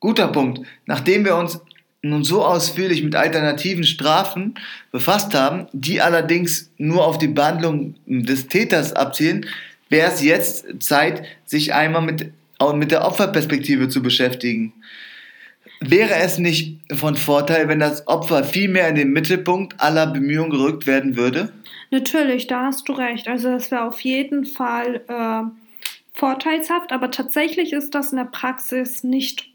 Guter 0.00 0.28
Punkt. 0.28 0.66
Nachdem 0.86 1.24
wir 1.24 1.36
uns 1.36 1.60
nun 2.04 2.22
so 2.22 2.44
ausführlich 2.44 3.02
mit 3.02 3.16
alternativen 3.16 3.84
Strafen 3.84 4.54
befasst 4.92 5.34
haben, 5.34 5.66
die 5.72 6.00
allerdings 6.00 6.70
nur 6.76 7.06
auf 7.06 7.18
die 7.18 7.28
Behandlung 7.28 7.94
des 8.06 8.46
Täters 8.46 8.92
abzielen, 8.92 9.46
wäre 9.88 10.12
es 10.12 10.22
jetzt 10.22 10.66
Zeit, 10.80 11.24
sich 11.46 11.74
einmal 11.74 12.02
mit, 12.02 12.30
mit 12.74 12.90
der 12.90 13.04
Opferperspektive 13.06 13.88
zu 13.88 14.02
beschäftigen. 14.02 14.74
Wäre 15.80 16.14
es 16.16 16.38
nicht 16.38 16.78
von 16.94 17.16
Vorteil, 17.16 17.68
wenn 17.68 17.80
das 17.80 18.06
Opfer 18.06 18.44
viel 18.44 18.68
mehr 18.68 18.88
in 18.88 18.94
den 18.94 19.10
Mittelpunkt 19.10 19.80
aller 19.80 20.06
Bemühungen 20.06 20.50
gerückt 20.50 20.86
werden 20.86 21.16
würde? 21.16 21.52
Natürlich, 21.90 22.46
da 22.46 22.66
hast 22.66 22.88
du 22.88 22.92
recht. 22.92 23.28
Also 23.28 23.50
das 23.50 23.70
wäre 23.70 23.84
auf 23.84 24.00
jeden 24.00 24.46
Fall 24.46 25.02
äh, 25.08 25.42
vorteilshaft, 26.12 26.92
aber 26.92 27.10
tatsächlich 27.10 27.72
ist 27.72 27.94
das 27.94 28.12
in 28.12 28.18
der 28.18 28.24
Praxis 28.24 29.04
nicht 29.04 29.53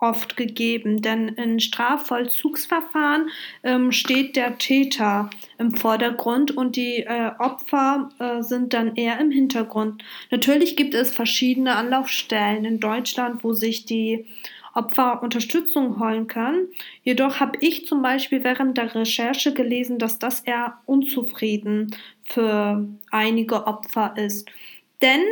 oft 0.00 0.36
gegeben, 0.36 1.02
denn 1.02 1.28
in 1.28 1.60
Strafvollzugsverfahren 1.60 3.30
ähm, 3.62 3.92
steht 3.92 4.36
der 4.36 4.58
Täter 4.58 5.30
im 5.58 5.74
Vordergrund 5.74 6.56
und 6.56 6.76
die 6.76 6.98
äh, 6.98 7.32
Opfer 7.38 8.10
äh, 8.18 8.42
sind 8.42 8.74
dann 8.74 8.94
eher 8.94 9.18
im 9.20 9.30
Hintergrund. 9.30 10.02
Natürlich 10.30 10.76
gibt 10.76 10.94
es 10.94 11.10
verschiedene 11.10 11.74
Anlaufstellen 11.76 12.64
in 12.64 12.80
Deutschland, 12.80 13.42
wo 13.42 13.54
sich 13.54 13.86
die 13.86 14.26
Opfer 14.74 15.22
Unterstützung 15.22 15.98
holen 15.98 16.28
können. 16.28 16.68
Jedoch 17.02 17.40
habe 17.40 17.58
ich 17.60 17.86
zum 17.86 18.00
Beispiel 18.00 18.44
während 18.44 18.78
der 18.78 18.94
Recherche 18.94 19.52
gelesen, 19.52 19.98
dass 19.98 20.20
das 20.20 20.40
eher 20.40 20.78
unzufrieden 20.86 21.96
für 22.22 22.86
einige 23.10 23.66
Opfer 23.66 24.14
ist. 24.16 24.48
Denn 25.02 25.22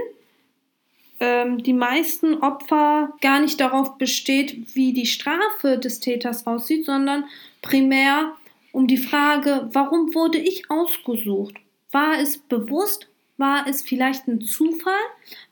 ähm, 1.20 1.62
die 1.62 1.72
meisten 1.72 2.34
Opfer 2.42 3.12
gar 3.20 3.40
nicht 3.40 3.60
darauf 3.60 3.98
besteht, 3.98 4.74
wie 4.74 4.92
die 4.92 5.06
Strafe 5.06 5.78
des 5.78 6.00
Täters 6.00 6.46
aussieht, 6.46 6.86
sondern 6.86 7.24
primär 7.62 8.32
um 8.72 8.86
die 8.86 8.98
Frage, 8.98 9.70
warum 9.72 10.14
wurde 10.14 10.38
ich 10.38 10.70
ausgesucht? 10.70 11.54
War 11.92 12.18
es 12.18 12.36
bewusst? 12.36 13.08
War 13.38 13.66
es 13.66 13.82
vielleicht 13.82 14.28
ein 14.28 14.42
Zufall? 14.42 14.92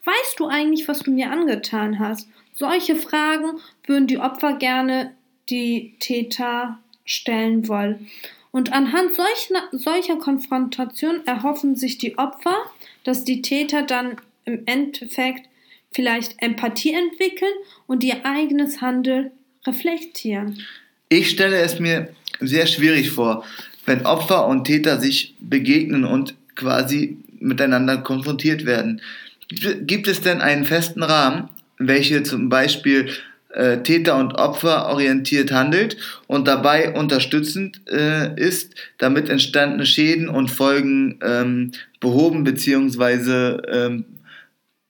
Weißt 0.04 0.38
du 0.38 0.46
eigentlich, 0.46 0.88
was 0.88 1.00
du 1.00 1.10
mir 1.10 1.30
angetan 1.30 1.98
hast? 1.98 2.28
Solche 2.52 2.96
Fragen 2.96 3.58
würden 3.86 4.06
die 4.06 4.18
Opfer 4.18 4.54
gerne 4.54 5.14
die 5.48 5.94
Täter 6.00 6.78
stellen 7.04 7.68
wollen. 7.68 8.08
Und 8.50 8.72
anhand 8.72 9.14
solcher, 9.14 9.68
solcher 9.72 10.16
Konfrontation 10.16 11.26
erhoffen 11.26 11.76
sich 11.76 11.98
die 11.98 12.18
Opfer, 12.18 12.56
dass 13.02 13.24
die 13.24 13.42
Täter 13.42 13.82
dann 13.82 14.16
im 14.44 14.62
Endeffekt 14.66 15.48
vielleicht 15.94 16.42
Empathie 16.42 16.92
entwickeln 16.92 17.52
und 17.86 18.04
ihr 18.04 18.24
eigenes 18.24 18.80
Handeln 18.80 19.30
reflektieren. 19.66 20.60
Ich 21.08 21.30
stelle 21.30 21.56
es 21.58 21.78
mir 21.78 22.08
sehr 22.40 22.66
schwierig 22.66 23.10
vor, 23.10 23.44
wenn 23.86 24.04
Opfer 24.04 24.46
und 24.46 24.64
Täter 24.64 24.98
sich 25.00 25.34
begegnen 25.38 26.04
und 26.04 26.34
quasi 26.56 27.18
miteinander 27.38 27.98
konfrontiert 27.98 28.64
werden. 28.64 29.00
Gibt 29.82 30.08
es 30.08 30.20
denn 30.20 30.40
einen 30.40 30.64
festen 30.64 31.02
Rahmen, 31.02 31.48
welche 31.78 32.22
zum 32.22 32.48
Beispiel 32.48 33.10
äh, 33.52 33.82
Täter 33.82 34.16
und 34.16 34.34
Opfer 34.34 34.88
orientiert 34.88 35.52
handelt 35.52 35.96
und 36.26 36.48
dabei 36.48 36.94
unterstützend 36.94 37.80
äh, 37.88 38.34
ist, 38.40 38.74
damit 38.98 39.28
entstandene 39.28 39.86
Schäden 39.86 40.28
und 40.28 40.50
Folgen 40.50 41.18
ähm, 41.22 41.72
behoben 42.00 42.42
bzw. 42.42 43.60
Ähm, 43.70 44.04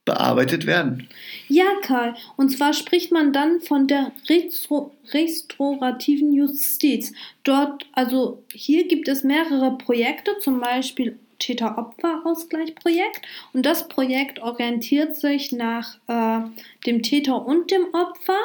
bearbeitet 0.05 0.67
werden. 0.67 1.09
Ja, 1.49 1.65
Karl, 1.83 2.15
und 2.37 2.51
zwar 2.51 2.73
spricht 2.73 3.11
man 3.11 3.33
dann 3.33 3.61
von 3.61 3.87
der 3.87 4.13
Restro 4.29 4.95
restaurativen 5.13 6.33
Justiz. 6.33 7.13
Dort, 7.43 7.87
also 7.93 8.43
hier 8.53 8.87
gibt 8.87 9.09
es 9.09 9.25
mehrere 9.25 9.79
Projekte, 9.79 10.39
zum 10.41 10.61
Beispiel 10.61 11.19
Täter-Opfer-Ausgleich-Projekt. 11.39 13.23
Und 13.53 13.67
das 13.67 13.89
Projekt 13.89 14.41
orientiert 14.41 15.17
sich 15.17 15.53
nach 15.53 15.97
äh, 16.07 16.41
dem 16.87 17.03
Täter 17.03 17.45
und 17.45 17.71
dem 17.71 17.87
Opfer. 17.93 18.39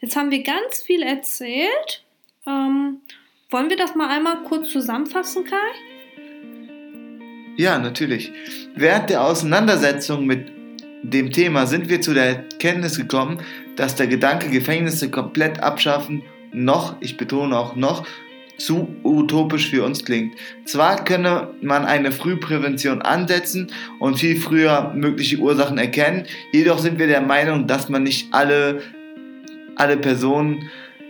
Jetzt 0.00 0.16
haben 0.16 0.30
wir 0.30 0.42
ganz 0.42 0.82
viel 0.82 1.02
erzählt. 1.02 2.04
Ähm, 2.46 3.00
wollen 3.50 3.70
wir 3.70 3.76
das 3.76 3.94
mal 3.94 4.08
einmal 4.08 4.42
kurz 4.44 4.70
zusammenfassen, 4.70 5.44
Kai? 5.44 5.56
Ja, 7.56 7.78
natürlich. 7.78 8.30
Während 8.76 9.10
der 9.10 9.24
Auseinandersetzung 9.24 10.26
mit 10.26 10.57
dem 11.02 11.30
Thema 11.30 11.66
sind 11.66 11.88
wir 11.88 12.00
zu 12.00 12.14
der 12.14 12.24
Erkenntnis 12.24 12.96
gekommen, 12.96 13.40
dass 13.76 13.94
der 13.94 14.06
Gedanke, 14.06 14.48
Gefängnisse 14.48 15.10
komplett 15.10 15.60
abschaffen, 15.60 16.22
noch, 16.52 16.96
ich 17.00 17.16
betone 17.16 17.56
auch 17.56 17.76
noch, 17.76 18.06
zu 18.58 18.88
utopisch 19.04 19.70
für 19.70 19.84
uns 19.84 20.04
klingt. 20.04 20.34
Zwar 20.64 21.04
könne 21.04 21.54
man 21.62 21.84
eine 21.84 22.10
Frühprävention 22.10 23.02
ansetzen 23.02 23.70
und 24.00 24.18
viel 24.18 24.36
früher 24.36 24.92
mögliche 24.96 25.36
Ursachen 25.36 25.78
erkennen, 25.78 26.26
jedoch 26.52 26.80
sind 26.80 26.98
wir 26.98 27.06
der 27.06 27.20
Meinung, 27.20 27.68
dass 27.68 27.88
man 27.88 28.02
nicht 28.02 28.34
alle, 28.34 28.82
alle 29.76 29.96
Personen 29.96 30.68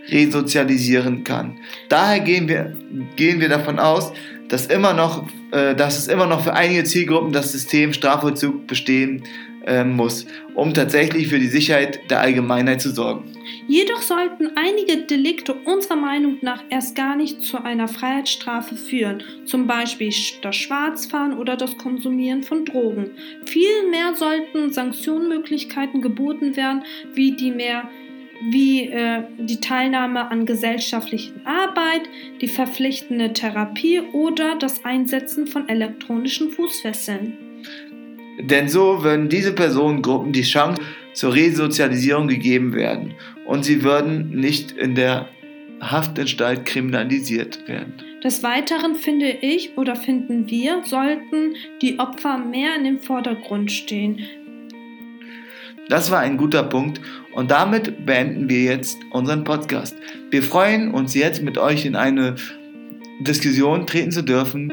resozialisieren 0.09 1.23
kann. 1.23 1.57
Daher 1.89 2.19
gehen 2.19 2.47
wir, 2.47 2.75
gehen 3.15 3.39
wir 3.39 3.49
davon 3.49 3.79
aus, 3.79 4.13
dass, 4.47 4.67
immer 4.67 4.93
noch, 4.93 5.27
äh, 5.51 5.75
dass 5.75 5.97
es 5.97 6.07
immer 6.07 6.27
noch 6.27 6.43
für 6.43 6.53
einige 6.53 6.83
Zielgruppen 6.83 7.31
das 7.31 7.51
System 7.51 7.93
Strafvollzug 7.93 8.67
bestehen 8.67 9.23
äh, 9.23 9.48
muss, 9.95 10.25
um 10.55 10.73
tatsächlich 10.73 11.27
für 11.27 11.39
die 11.39 11.47
Sicherheit 11.47 11.99
der 12.09 12.21
Allgemeinheit 12.21 12.81
zu 12.81 12.91
sorgen. 12.91 13.25
Jedoch 13.67 14.01
sollten 14.01 14.49
einige 14.55 14.97
Delikte 15.05 15.53
unserer 15.53 15.95
Meinung 15.95 16.37
nach 16.41 16.63
erst 16.69 16.95
gar 16.95 17.15
nicht 17.15 17.43
zu 17.43 17.63
einer 17.63 17.87
Freiheitsstrafe 17.87 18.75
führen, 18.75 19.23
zum 19.45 19.67
Beispiel 19.67 20.13
das 20.41 20.55
Schwarzfahren 20.55 21.37
oder 21.37 21.55
das 21.55 21.77
Konsumieren 21.77 22.43
von 22.43 22.65
Drogen. 22.65 23.11
Vielmehr 23.45 24.15
sollten 24.15 24.71
Sanktionsmöglichkeiten 24.71 26.01
geboten 26.01 26.55
werden, 26.55 26.83
wie 27.13 27.35
die 27.35 27.51
mehr 27.51 27.89
wie 28.41 28.87
äh, 28.87 29.23
die 29.37 29.59
Teilnahme 29.59 30.31
an 30.31 30.45
gesellschaftlichen 30.45 31.45
Arbeit, 31.45 32.03
die 32.39 32.47
verpflichtende 32.47 33.33
Therapie 33.33 33.99
oder 34.13 34.55
das 34.55 34.85
Einsetzen 34.85 35.45
von 35.45 35.67
elektronischen 35.67 36.49
Fußfesseln. 36.49 37.48
Denn 38.39 38.69
so 38.69 39.03
würden 39.03 39.29
diese 39.29 39.53
Personengruppen 39.53 40.31
die 40.31 40.43
Chance 40.43 40.81
zur 41.13 41.33
Resozialisierung 41.33 42.27
gegeben 42.27 42.73
werden 42.73 43.13
und 43.45 43.65
sie 43.65 43.83
würden 43.83 44.29
nicht 44.29 44.71
in 44.71 44.95
der 44.95 45.27
Haftanstalt 45.81 46.65
kriminalisiert 46.65 47.67
werden. 47.67 47.93
Des 48.23 48.43
Weiteren 48.43 48.95
finde 48.95 49.29
ich 49.29 49.77
oder 49.77 49.95
finden 49.95 50.49
wir, 50.49 50.81
sollten 50.85 51.55
die 51.81 51.99
Opfer 51.99 52.37
mehr 52.37 52.75
in 52.75 52.83
den 52.83 52.99
Vordergrund 52.99 53.71
stehen. 53.71 54.19
Das 55.87 56.11
war 56.11 56.19
ein 56.19 56.37
guter 56.37 56.63
Punkt 56.63 57.01
und 57.33 57.49
damit 57.49 58.05
beenden 58.05 58.49
wir 58.49 58.63
jetzt 58.63 58.99
unseren 59.11 59.43
Podcast. 59.43 59.95
Wir 60.29 60.43
freuen 60.43 60.93
uns 60.93 61.15
jetzt 61.15 61.41
mit 61.41 61.57
euch 61.57 61.85
in 61.85 61.95
eine 61.95 62.35
Diskussion 63.21 63.87
treten 63.87 64.11
zu 64.11 64.21
dürfen. 64.21 64.71